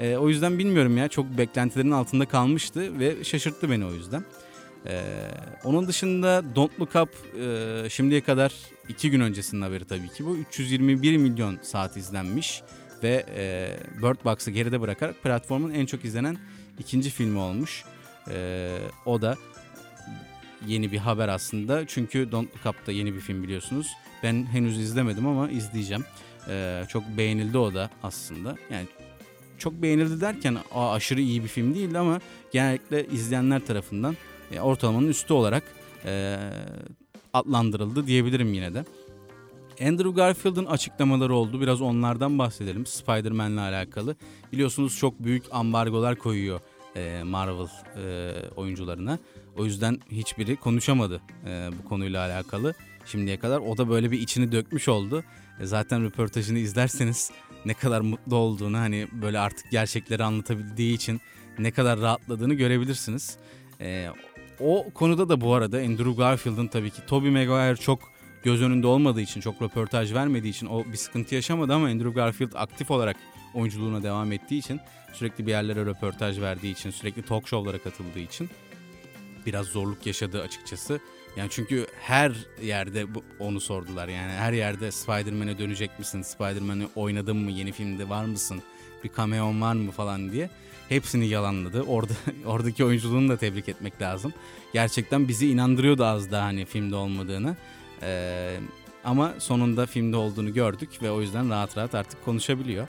[0.00, 4.24] E, o yüzden bilmiyorum ya çok beklentilerin altında kalmıştı ve şaşırttı beni o yüzden.
[4.86, 5.02] Ee,
[5.64, 8.52] onun dışında Don't Look Up e, şimdiye kadar
[8.90, 10.36] iki gün öncesinin haberi tabii ki bu.
[10.36, 12.62] 321 milyon saat izlenmiş
[13.02, 13.70] ve e,
[14.02, 16.38] Bird Box'ı geride bırakarak platformun en çok izlenen
[16.78, 17.84] ikinci filmi olmuş.
[18.30, 19.36] E, o da
[20.66, 21.86] yeni bir haber aslında.
[21.86, 23.86] Çünkü Don't Look Up da yeni bir film biliyorsunuz.
[24.22, 26.04] Ben henüz izlemedim ama izleyeceğim.
[26.48, 28.56] E, çok beğenildi o da aslında.
[28.70, 28.86] Yani
[29.58, 32.20] çok beğenildi derken aşırı iyi bir film değildi ama
[32.52, 34.16] genellikle izleyenler tarafından
[34.52, 35.62] e, ortalamanın üstü olarak
[36.04, 36.38] e,
[37.32, 38.84] adlandırıldı diyebilirim yine de.
[39.80, 41.60] Andrew Garfield'ın açıklamaları oldu.
[41.60, 42.86] Biraz onlardan bahsedelim.
[42.86, 44.16] Spider-Man'le alakalı.
[44.52, 46.60] Biliyorsunuz çok büyük ambargolar koyuyor
[46.96, 49.18] e, Marvel e, oyuncularına.
[49.56, 52.74] O yüzden hiçbiri konuşamadı e, bu konuyla alakalı
[53.06, 53.58] şimdiye kadar.
[53.58, 55.24] O da böyle bir içini dökmüş oldu.
[55.62, 57.30] Zaten röportajını izlerseniz
[57.64, 61.20] ne kadar mutlu olduğunu hani böyle artık gerçekleri anlatabildiği için
[61.58, 63.36] ne kadar rahatladığını görebilirsiniz.
[63.80, 64.08] E,
[64.60, 67.98] o konuda da bu arada Andrew Garfield'ın tabii ki Tobey Maguire çok
[68.42, 72.52] göz önünde olmadığı için, çok röportaj vermediği için o bir sıkıntı yaşamadı ama Andrew Garfield
[72.54, 73.16] aktif olarak
[73.54, 74.80] oyunculuğuna devam ettiği için
[75.12, 78.50] sürekli bir yerlere röportaj verdiği için sürekli talk show'lara katıldığı için
[79.46, 81.00] biraz zorluk yaşadı açıkçası.
[81.36, 82.32] Yani çünkü her
[82.62, 83.06] yerde
[83.38, 84.08] onu sordular.
[84.08, 86.22] Yani her yerde Spider-Man'e dönecek misin?
[86.22, 87.50] Spider-Man'i oynadın mı?
[87.50, 88.62] Yeni filmde var mısın?
[89.04, 90.50] Bir cameo'n var mı falan diye.
[90.90, 91.82] Hepsini yalanladı.
[91.82, 92.12] Orada
[92.46, 94.32] oradaki oyunculuğunu da tebrik etmek lazım.
[94.72, 97.56] Gerçekten bizi inandırıyordu az daha hani filmde olmadığını.
[98.02, 98.56] Ee,
[99.04, 102.88] ama sonunda filmde olduğunu gördük ve o yüzden rahat rahat artık konuşabiliyor.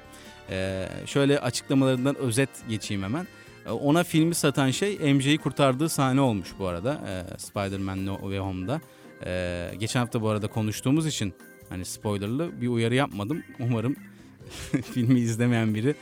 [0.50, 3.28] Ee, şöyle açıklamalarından özet geçeyim hemen.
[3.66, 8.38] Ee, Ona filmi satan şey MJ'yi kurtardığı sahne olmuş bu arada ee, Spider-Man No Way
[8.40, 8.82] Home'da.
[9.26, 11.34] Ee, geçen hafta bu arada konuştuğumuz için
[11.70, 13.44] hani spoilerlı bir uyarı yapmadım.
[13.60, 13.96] Umarım
[14.94, 15.96] filmi izlemeyen biri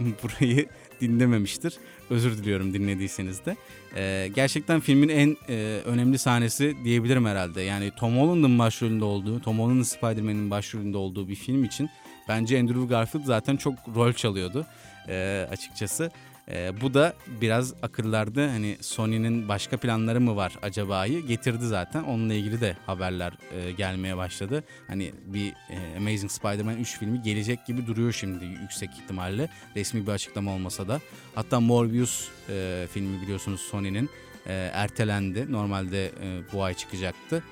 [0.00, 0.66] burayı
[1.02, 1.74] dinlememiştir.
[2.10, 3.56] Özür diliyorum dinlediyseniz de.
[3.96, 7.62] Ee, gerçekten filmin en e, önemli sahnesi diyebilirim herhalde.
[7.62, 11.90] Yani Tom Holland'ın başrolünde olduğu, Tom Holland'ın Spider-Man'in başrolünde olduğu bir film için
[12.28, 14.66] bence Andrew Garfield zaten çok rol çalıyordu
[15.08, 16.10] e, açıkçası.
[16.50, 22.02] E, bu da biraz akıllarda hani Sony'nin başka planları mı var acaba'yı getirdi zaten.
[22.02, 24.64] Onunla ilgili de haberler e, gelmeye başladı.
[24.88, 29.48] Hani bir e, Amazing Spider-Man 3 filmi gelecek gibi duruyor şimdi yüksek ihtimalle.
[29.76, 31.00] Resmi bir açıklama olmasa da.
[31.34, 34.10] Hatta Morbius e, filmi biliyorsunuz Sony'nin
[34.46, 35.52] e, ertelendi.
[35.52, 37.42] Normalde e, bu ay çıkacaktı.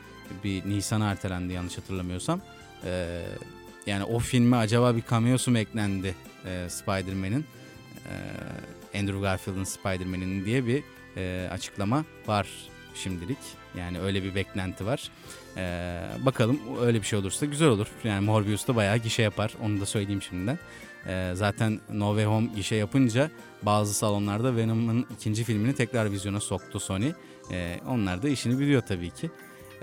[0.44, 2.40] Bir Nisan'a ertelendi yanlış hatırlamıyorsam.
[2.84, 3.22] E,
[3.86, 6.14] yani o filme acaba bir cameo'su mu eklendi
[6.46, 7.44] e, Spider-Man'in?
[8.06, 8.14] E,
[8.94, 10.82] Andrew Garfield'ın Spider-Man'in diye bir
[11.16, 12.48] e, açıklama var
[12.94, 13.38] şimdilik.
[13.78, 15.10] Yani öyle bir beklenti var.
[15.56, 17.86] E, bakalım öyle bir şey olursa güzel olur.
[18.04, 19.54] Yani Morbius da bayağı gişe yapar.
[19.62, 20.58] Onu da söyleyeyim şimdiden.
[21.06, 23.30] E, zaten No Way Home gişe yapınca
[23.62, 27.12] bazı salonlarda Venom'ın ikinci filmini tekrar vizyona soktu Sony.
[27.50, 29.30] E, onlar da işini biliyor tabii ki.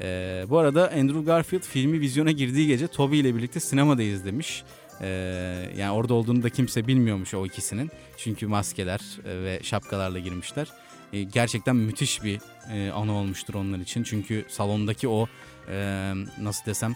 [0.01, 4.63] E, bu arada Andrew Garfield filmi vizyona girdiği gece Toby ile birlikte sinemada izlemiş.
[5.01, 7.91] Ee, yani orada olduğunu da kimse bilmiyormuş o ikisinin.
[8.17, 10.67] Çünkü maskeler e, ve şapkalarla girmişler.
[11.13, 12.39] Ee, gerçekten müthiş bir
[12.73, 14.03] e, anı olmuştur onlar için.
[14.03, 15.27] Çünkü salondaki o
[15.69, 16.95] e, nasıl desem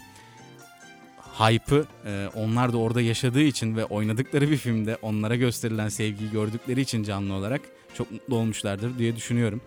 [1.38, 6.80] hype'ı e, onlar da orada yaşadığı için ve oynadıkları bir filmde onlara gösterilen sevgiyi gördükleri
[6.80, 7.60] için canlı olarak
[7.94, 9.60] çok mutlu olmuşlardır diye düşünüyorum.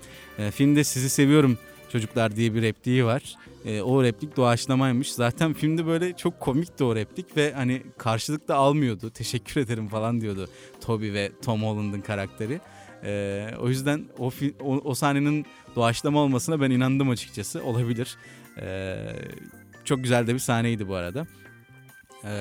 [0.52, 1.58] Filmde sizi seviyorum
[1.92, 3.36] çocuklar diye bir repliği var.
[3.66, 5.14] E, o replik doğaçlamaymış.
[5.14, 9.10] Zaten filmde böyle çok komikti o replik ve hani karşılık da almıyordu.
[9.10, 10.50] Teşekkür ederim falan diyordu
[10.82, 12.62] Toby ve Tom Holland'ın karakteri.
[13.04, 15.46] E, o yüzden o, o, o sahnenin
[15.76, 17.64] doğaçlama olmasına ben inandım açıkçası.
[17.64, 18.18] Olabilir.
[18.62, 18.98] E,
[19.84, 21.28] çok güzel de bir sahneydi bu arada.
[22.24, 22.34] E,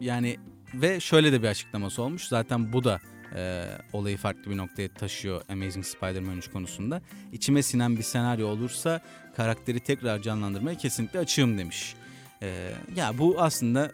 [0.00, 0.36] yani
[0.74, 2.28] ve şöyle de bir açıklaması olmuş.
[2.28, 3.00] Zaten bu da
[3.36, 7.02] e, olayı farklı bir noktaya taşıyor Amazing Spider-Man 3 konusunda.
[7.32, 9.00] İçime sinen bir senaryo olursa
[9.36, 11.94] karakteri tekrar canlandırmaya kesinlikle açığım demiş.
[12.42, 13.92] E, ya bu aslında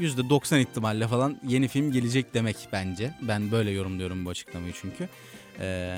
[0.00, 3.14] %90 ihtimalle falan yeni film gelecek demek bence.
[3.22, 5.08] Ben böyle yorumluyorum bu açıklamayı çünkü.
[5.60, 5.96] E,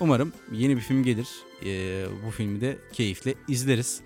[0.00, 1.28] umarım yeni bir film gelir.
[1.64, 4.00] E, bu filmi de keyifle izleriz.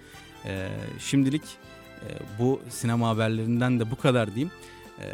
[0.45, 0.69] E,
[0.99, 1.43] şimdilik
[2.01, 4.53] e, bu sinema haberlerinden de bu kadar diyeyim.
[4.99, 5.05] Eee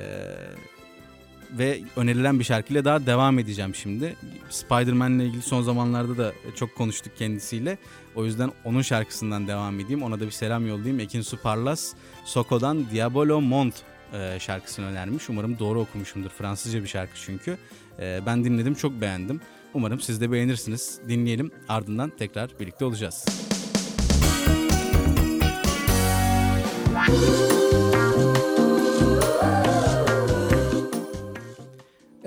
[1.52, 4.16] ve önerilen bir şarkıyla daha devam edeceğim şimdi.
[4.50, 7.78] Spider-Man'le ilgili son zamanlarda da çok konuştuk kendisiyle.
[8.14, 10.02] O yüzden onun şarkısından devam edeyim.
[10.02, 11.00] Ona da bir selam yollayayım.
[11.00, 11.92] Ekin Su Parlas,
[12.24, 13.74] Soko'dan Diabolo Mont
[14.12, 15.30] e, şarkısını önermiş.
[15.30, 16.30] Umarım doğru okumuşumdur.
[16.30, 17.58] Fransızca bir şarkı çünkü.
[17.98, 19.40] E, ben dinledim, çok beğendim.
[19.74, 21.00] Umarım siz de beğenirsiniz.
[21.08, 23.24] Dinleyelim, ardından tekrar birlikte olacağız.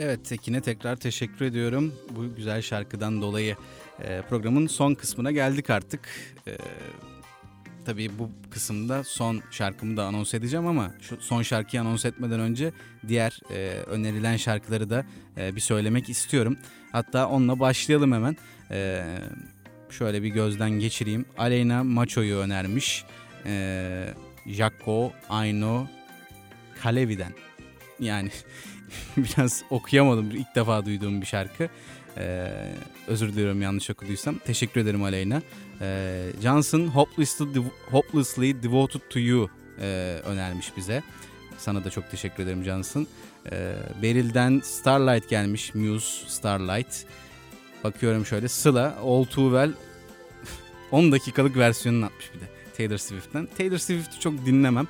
[0.02, 3.56] Evet Tekin'e tekrar teşekkür ediyorum bu güzel şarkıdan dolayı.
[4.04, 6.10] Ee, programın son kısmına geldik artık.
[6.47, 6.58] Ee,
[7.86, 12.72] tabii bu kısımda son şarkımı da anons edeceğim ama şu son şarkıyı anons etmeden önce
[13.08, 15.06] diğer e, önerilen şarkıları da
[15.38, 16.58] e, bir söylemek istiyorum.
[16.91, 18.38] Hatta onunla başlayalım hemen.
[18.72, 19.06] Ee,
[19.89, 21.26] şöyle bir gözden geçireyim.
[21.38, 23.06] Aleyna Macho'yu önermiş.
[23.45, 24.14] Ee,
[24.45, 25.88] Jaco Aino
[26.82, 27.34] Kalevi'den.
[28.00, 28.30] Yani
[29.18, 30.32] biraz okuyamadım.
[30.32, 31.70] İlk defa duyduğum bir şarkı.
[32.18, 32.52] Ee,
[33.08, 34.38] özür diliyorum yanlış okuduysam.
[34.38, 35.42] Teşekkür ederim Aleyna.
[35.82, 39.50] Ee, Johnson Hopelessly, Hopelessly Devoted to You
[39.82, 39.86] e,
[40.26, 41.04] önermiş bize.
[41.58, 43.08] Sana da çok teşekkür ederim Johnson.
[43.52, 45.76] Ee, Beryl'den Starlight gelmiş.
[45.76, 47.06] Muse Starlight.
[47.84, 48.48] Bakıyorum şöyle.
[48.48, 49.72] Sıla All Too Well
[50.92, 52.44] 10 dakikalık versiyonunu atmış bir de.
[52.78, 53.48] Taylor Swift'ten.
[53.58, 54.88] Taylor Swift'i çok dinlemem.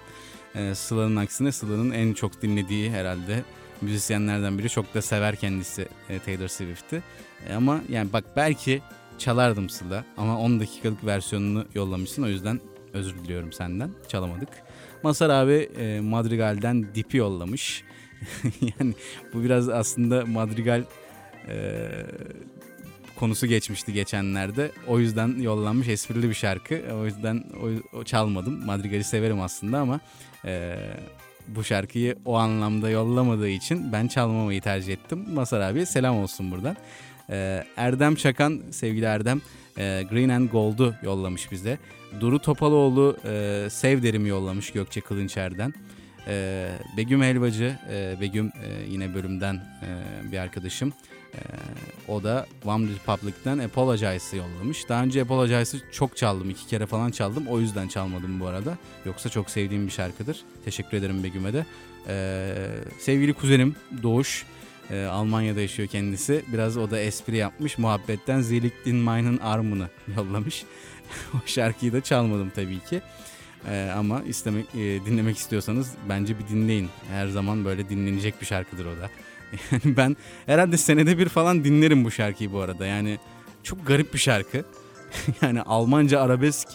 [0.56, 3.44] Ee, Sıla'nın aksine Sıla'nın en çok dinlediği herhalde
[3.82, 4.70] müzisyenlerden biri.
[4.70, 7.04] Çok da sever kendisi e, Taylor Swift'i.
[7.50, 8.82] E, ama yani bak belki
[9.18, 12.24] çalardım Sıla ama 10 dakikalık versiyonunu yollamışsın.
[12.24, 12.62] O yüzden
[12.94, 13.92] özür diliyorum senden.
[14.08, 14.50] Çalamadık.
[15.04, 17.84] Masar abi e, Madrigal'den Dip'i yollamış.
[18.80, 18.94] yani
[19.34, 20.84] bu biraz aslında madrigal
[21.48, 21.90] e,
[23.16, 24.72] konusu geçmişti geçenlerde.
[24.88, 26.82] O yüzden yollanmış esprili bir şarkı.
[26.94, 28.66] O yüzden o, o çalmadım.
[28.66, 30.00] Madrigal'i severim aslında ama
[30.46, 30.76] e,
[31.56, 35.26] bu şarkıyı o anlamda yollamadığı için ben çalmamayı tercih ettim.
[35.34, 36.78] Masar abiye selam olsun buradan.
[37.30, 39.42] E, Erdem Çakan, sevgili Erdem,
[39.78, 41.78] e, Green and Gold'u yollamış bize.
[42.20, 45.74] Duru Topaloğlu e, Sev derim yollamış Gökçe Kılınçer'den.
[46.30, 50.94] E, Begüm Helvacı, e, Begüm e, yine bölümden e, bir arkadaşım.
[51.34, 51.40] E,
[52.08, 54.90] o da One Republic'ten Apologize'ı yollamış.
[54.90, 56.50] Daha önce Apologize'ı çok çaldım.
[56.50, 57.48] iki kere falan çaldım.
[57.48, 58.78] O yüzden çalmadım bu arada.
[59.06, 60.42] Yoksa çok sevdiğim bir şarkıdır.
[60.66, 61.66] Teşekkür ederim Begüm'e de.
[62.08, 62.56] E,
[63.00, 64.46] sevgili kuzenim Doğuş.
[64.92, 66.44] E, Almanya'da yaşıyor kendisi.
[66.54, 67.78] Biraz o da espri yapmış.
[67.78, 70.64] Muhabbetten Zeliktin Mine'ın armını yollamış.
[71.34, 73.02] o şarkıyı da çalmadım tabii ki.
[73.68, 76.90] Ee, ama istemek e, dinlemek istiyorsanız bence bir dinleyin.
[77.10, 79.10] Her zaman böyle dinlenecek bir şarkıdır o da.
[79.72, 82.86] Yani ben herhalde senede bir falan dinlerim bu şarkıyı bu arada.
[82.86, 83.18] Yani
[83.64, 84.66] çok garip bir şarkı.
[85.42, 86.68] yani Almanca arabesk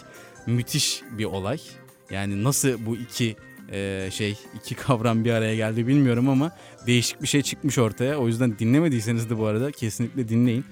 [0.45, 1.59] müthiş bir olay.
[2.09, 3.35] Yani nasıl bu iki
[3.71, 6.51] e, şey iki kavram bir araya geldi bilmiyorum ama
[6.87, 8.17] değişik bir şey çıkmış ortaya.
[8.17, 10.65] O yüzden dinlemediyseniz de bu arada kesinlikle dinleyin.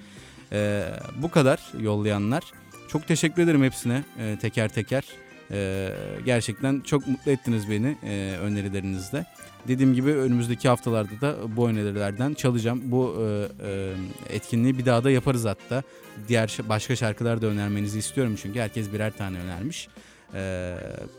[0.52, 0.84] E,
[1.22, 2.44] bu kadar yollayanlar.
[2.88, 5.04] Çok teşekkür ederim hepsine e, teker teker.
[5.50, 5.90] E,
[6.24, 9.26] gerçekten çok mutlu ettiniz beni e, önerilerinizle.
[9.68, 12.80] Dediğim gibi önümüzdeki haftalarda da bu önerilerden çalacağım.
[12.84, 13.92] Bu e, e,
[14.30, 15.82] etkinliği bir daha da yaparız hatta.
[16.28, 19.88] Diğer başka şarkılar da önermenizi istiyorum çünkü herkes birer tane önermiş.
[20.34, 20.74] E,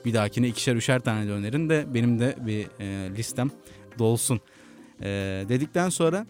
[0.05, 3.51] bir dahakine ikişer üçer tane de önerin de benim de bir e, listem
[3.99, 4.41] dolsun.
[5.01, 5.07] E,
[5.49, 6.25] dedikten sonra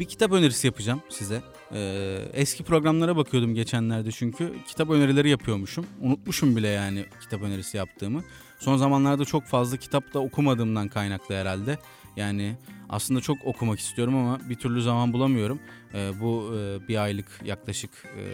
[0.00, 1.42] bir kitap önerisi yapacağım size.
[1.72, 5.86] Ee, eski programlara bakıyordum geçenlerde çünkü kitap önerileri yapıyormuşum.
[6.00, 8.24] Unutmuşum bile yani kitap önerisi yaptığımı.
[8.58, 11.78] Son zamanlarda çok fazla kitap da okumadığımdan kaynaklı herhalde.
[12.16, 12.56] Yani
[12.88, 15.60] aslında çok okumak istiyorum ama bir türlü zaman bulamıyorum.
[15.94, 18.24] Ee, bu e, bir aylık yaklaşık e,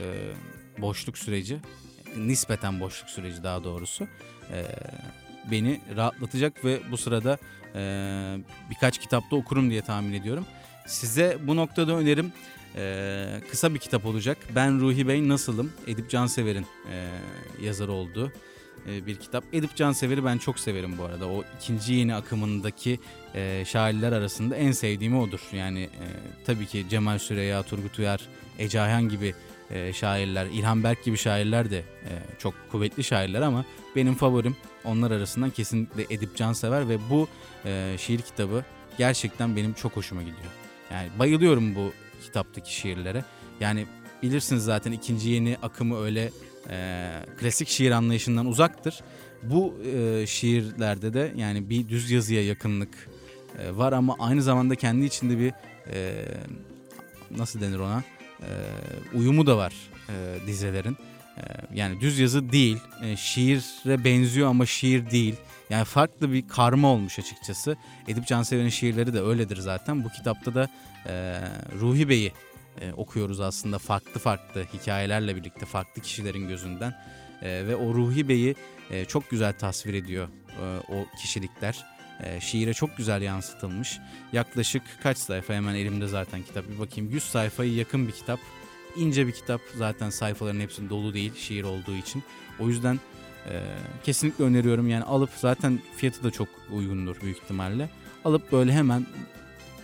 [0.82, 1.58] boşluk süreci,
[2.16, 4.06] nispeten boşluk süreci daha doğrusu
[4.52, 4.64] e,
[5.50, 7.38] beni rahatlatacak ve bu sırada
[7.74, 7.80] e,
[8.70, 10.46] birkaç kitapta okurum diye tahmin ediyorum.
[10.86, 12.32] Size bu noktada önerim
[12.76, 14.38] e, kısa bir kitap olacak.
[14.54, 15.72] Ben Ruhi Bey Nasılım?
[15.86, 17.08] Edip Cansever'in e,
[17.62, 18.32] yazarı olduğu
[18.88, 19.44] e, bir kitap.
[19.52, 21.28] Edip Cansever'i ben çok severim bu arada.
[21.28, 23.00] O ikinci yeni akımındaki
[23.34, 25.40] e, şairler arasında en sevdiğimi odur.
[25.52, 26.04] Yani e,
[26.46, 28.20] tabii ki Cemal Süreyya, Turgut Uyar,
[28.58, 29.34] Ece Ayhan gibi
[29.70, 33.64] e, şairler, İlhan Berk gibi şairler de e, çok kuvvetli şairler ama
[33.96, 37.28] benim favorim onlar arasından kesinlikle Edip Cansever ve bu
[37.64, 38.64] e, şiir kitabı
[38.98, 40.61] gerçekten benim çok hoşuma gidiyor.
[40.92, 43.24] Yani bayılıyorum bu kitaptaki şiirlere.
[43.60, 43.86] Yani
[44.22, 46.30] bilirsiniz zaten ikinci yeni akımı öyle
[46.70, 47.08] e,
[47.40, 49.00] klasik şiir anlayışından uzaktır.
[49.42, 53.08] Bu e, şiirlerde de yani bir düz yazıya yakınlık
[53.58, 55.52] e, var ama aynı zamanda kendi içinde bir
[55.92, 56.24] e,
[57.30, 58.02] nasıl denir ona
[58.40, 58.48] e,
[59.14, 59.74] uyumu da var
[60.08, 60.96] e, dizelerin.
[61.36, 61.42] E,
[61.74, 65.34] yani düz yazı değil, e, şiire benziyor ama şiir değil.
[65.70, 67.76] Yani farklı bir karma olmuş açıkçası.
[68.08, 70.04] Edip Cansever'in şiirleri de öyledir zaten.
[70.04, 70.68] Bu kitapta da
[71.06, 71.40] e,
[71.80, 72.32] Ruhi Bey'i
[72.80, 76.94] e, okuyoruz aslında farklı farklı hikayelerle birlikte farklı kişilerin gözünden
[77.42, 78.54] e, ve o Ruhi Bey'i
[78.90, 80.28] e, çok güzel tasvir ediyor
[80.62, 81.84] e, o kişilikler.
[82.22, 83.98] E, şiire çok güzel yansıtılmış.
[84.32, 88.40] Yaklaşık kaç sayfa hemen elimde zaten kitap bir bakayım 100 sayfayı yakın bir kitap.
[88.96, 92.22] İnce bir kitap zaten sayfaların hepsinin dolu değil şiir olduğu için.
[92.58, 93.00] O yüzden
[93.50, 93.62] e,
[94.04, 97.90] kesinlikle öneriyorum yani alıp zaten fiyatı da çok uygundur büyük ihtimalle.
[98.24, 99.06] Alıp böyle hemen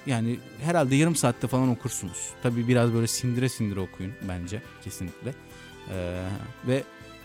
[0.06, 2.30] yani herhalde yarım saatte falan okursunuz.
[2.42, 5.34] Tabii biraz böyle sindire sindire okuyun bence kesinlikle.
[5.90, 6.24] Ee,
[6.66, 6.82] ve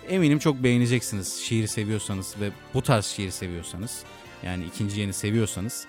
[0.09, 4.03] eminim çok beğeneceksiniz şiiri seviyorsanız ve bu tarz şiiri seviyorsanız.
[4.43, 5.85] Yani ikinci yeni seviyorsanız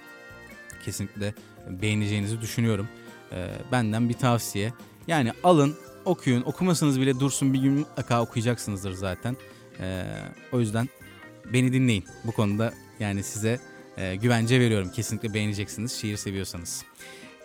[0.85, 1.35] kesinlikle
[1.69, 2.89] beğeneceğinizi düşünüyorum.
[3.33, 4.73] Ee, benden bir tavsiye.
[5.07, 9.37] Yani alın okuyun okumasanız bile dursun bir gün mutlaka okuyacaksınızdır zaten.
[9.81, 10.05] Ee,
[10.53, 10.89] o yüzden
[11.53, 13.61] beni dinleyin bu konuda yani size
[13.97, 14.91] e, güvence veriyorum.
[14.95, 16.85] Kesinlikle beğeneceksiniz şiir seviyorsanız.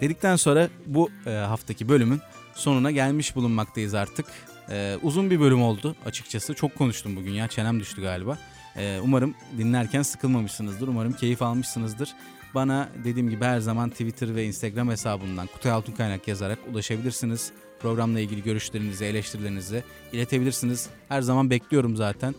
[0.01, 2.21] Dedikten sonra bu e, haftaki bölümün
[2.55, 4.25] sonuna gelmiş bulunmaktayız artık.
[4.69, 6.53] E, uzun bir bölüm oldu açıkçası.
[6.53, 8.37] Çok konuştum bugün ya çenem düştü galiba.
[8.77, 10.87] E, umarım dinlerken sıkılmamışsınızdır.
[10.87, 12.13] Umarım keyif almışsınızdır.
[12.55, 17.51] Bana dediğim gibi her zaman Twitter ve Instagram hesabından Kutay Altun Kaynak yazarak ulaşabilirsiniz.
[17.81, 20.89] Programla ilgili görüşlerinizi, eleştirilerinizi iletebilirsiniz.
[21.09, 22.35] Her zaman bekliyorum zaten.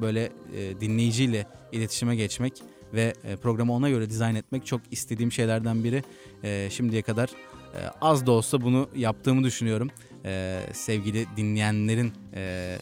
[0.00, 0.32] Böyle
[0.80, 2.52] dinleyiciyle iletişime geçmek
[2.94, 6.02] ve programı ona göre dizayn etmek çok istediğim şeylerden biri.
[6.70, 7.30] Şimdiye kadar
[8.00, 9.90] az da olsa bunu yaptığımı düşünüyorum.
[10.72, 12.12] Sevgili dinleyenlerin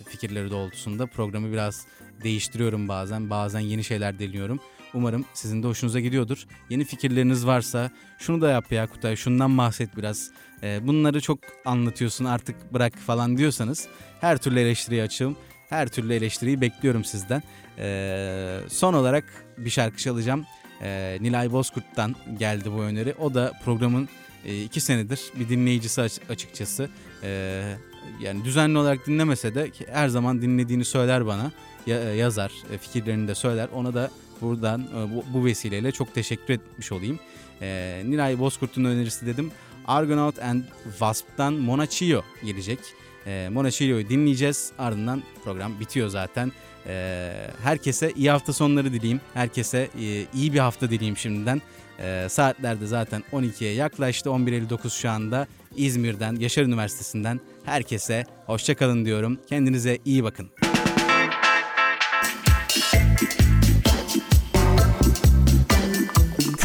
[0.09, 1.87] fikirleri doğrultusunda programı biraz
[2.25, 3.31] değiştiriyorum bazen.
[3.31, 4.61] Bazen yeni şeyler deniyorum.
[4.95, 6.45] Umarım sizin de hoşunuza gidiyordur.
[6.71, 10.31] Yeni fikirleriniz varsa şunu da yap ya Kutay, şundan bahset biraz.
[10.63, 13.89] Ee, bunları çok anlatıyorsun artık bırak falan diyorsanız
[14.21, 15.37] her türlü eleştiriye açığım.
[15.69, 17.43] Her türlü eleştiriyi bekliyorum sizden.
[17.79, 19.25] Ee, son olarak
[19.59, 20.47] bir şarkı çalacağım.
[20.83, 23.15] Ee, Nilay Bozkurt'tan geldi bu öneri.
[23.19, 24.09] O da programın
[24.45, 26.89] e, iki senedir bir dinleyicisi aç- açıkçası.
[27.23, 27.75] Ee,
[28.23, 31.53] yani düzenli olarak dinlemese de her zaman dinlediğini söyler bana.
[31.87, 33.69] Ya- yazar, e, fikirlerini de söyler.
[33.75, 34.11] Ona da
[34.41, 37.19] buradan e, bu, vesileyle çok teşekkür etmiş olayım.
[37.63, 39.51] Ee, Nilay Bozkurt'un önerisi dedim.
[39.87, 42.79] Argonaut and Wasp'tan Monachio gelecek.
[43.27, 44.73] Ee, Monachio'yu dinleyeceğiz.
[44.79, 46.53] Ardından program bitiyor zaten.
[46.87, 47.33] Ee,
[47.63, 49.21] herkese iyi hafta sonları dileyim.
[49.35, 51.63] Herkese e, iyi bir hafta dileyim şimdiden.
[52.01, 54.31] Ee, saatlerde zaten 12'ye yaklaştı.
[54.31, 59.39] 11.59 şu anda İzmir'den, Yaşar Üniversitesi'nden herkese hoşçakalın diyorum.
[59.49, 60.51] Kendinize iyi bakın.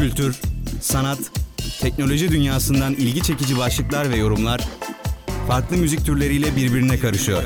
[0.04, 0.36] Kültür,
[0.82, 1.20] sanat,
[1.82, 4.62] teknoloji dünyasından ilgi çekici başlıklar ve yorumlar
[5.48, 7.44] farklı müzik türleriyle birbirine karışıyor.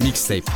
[0.00, 0.52] Mixtape.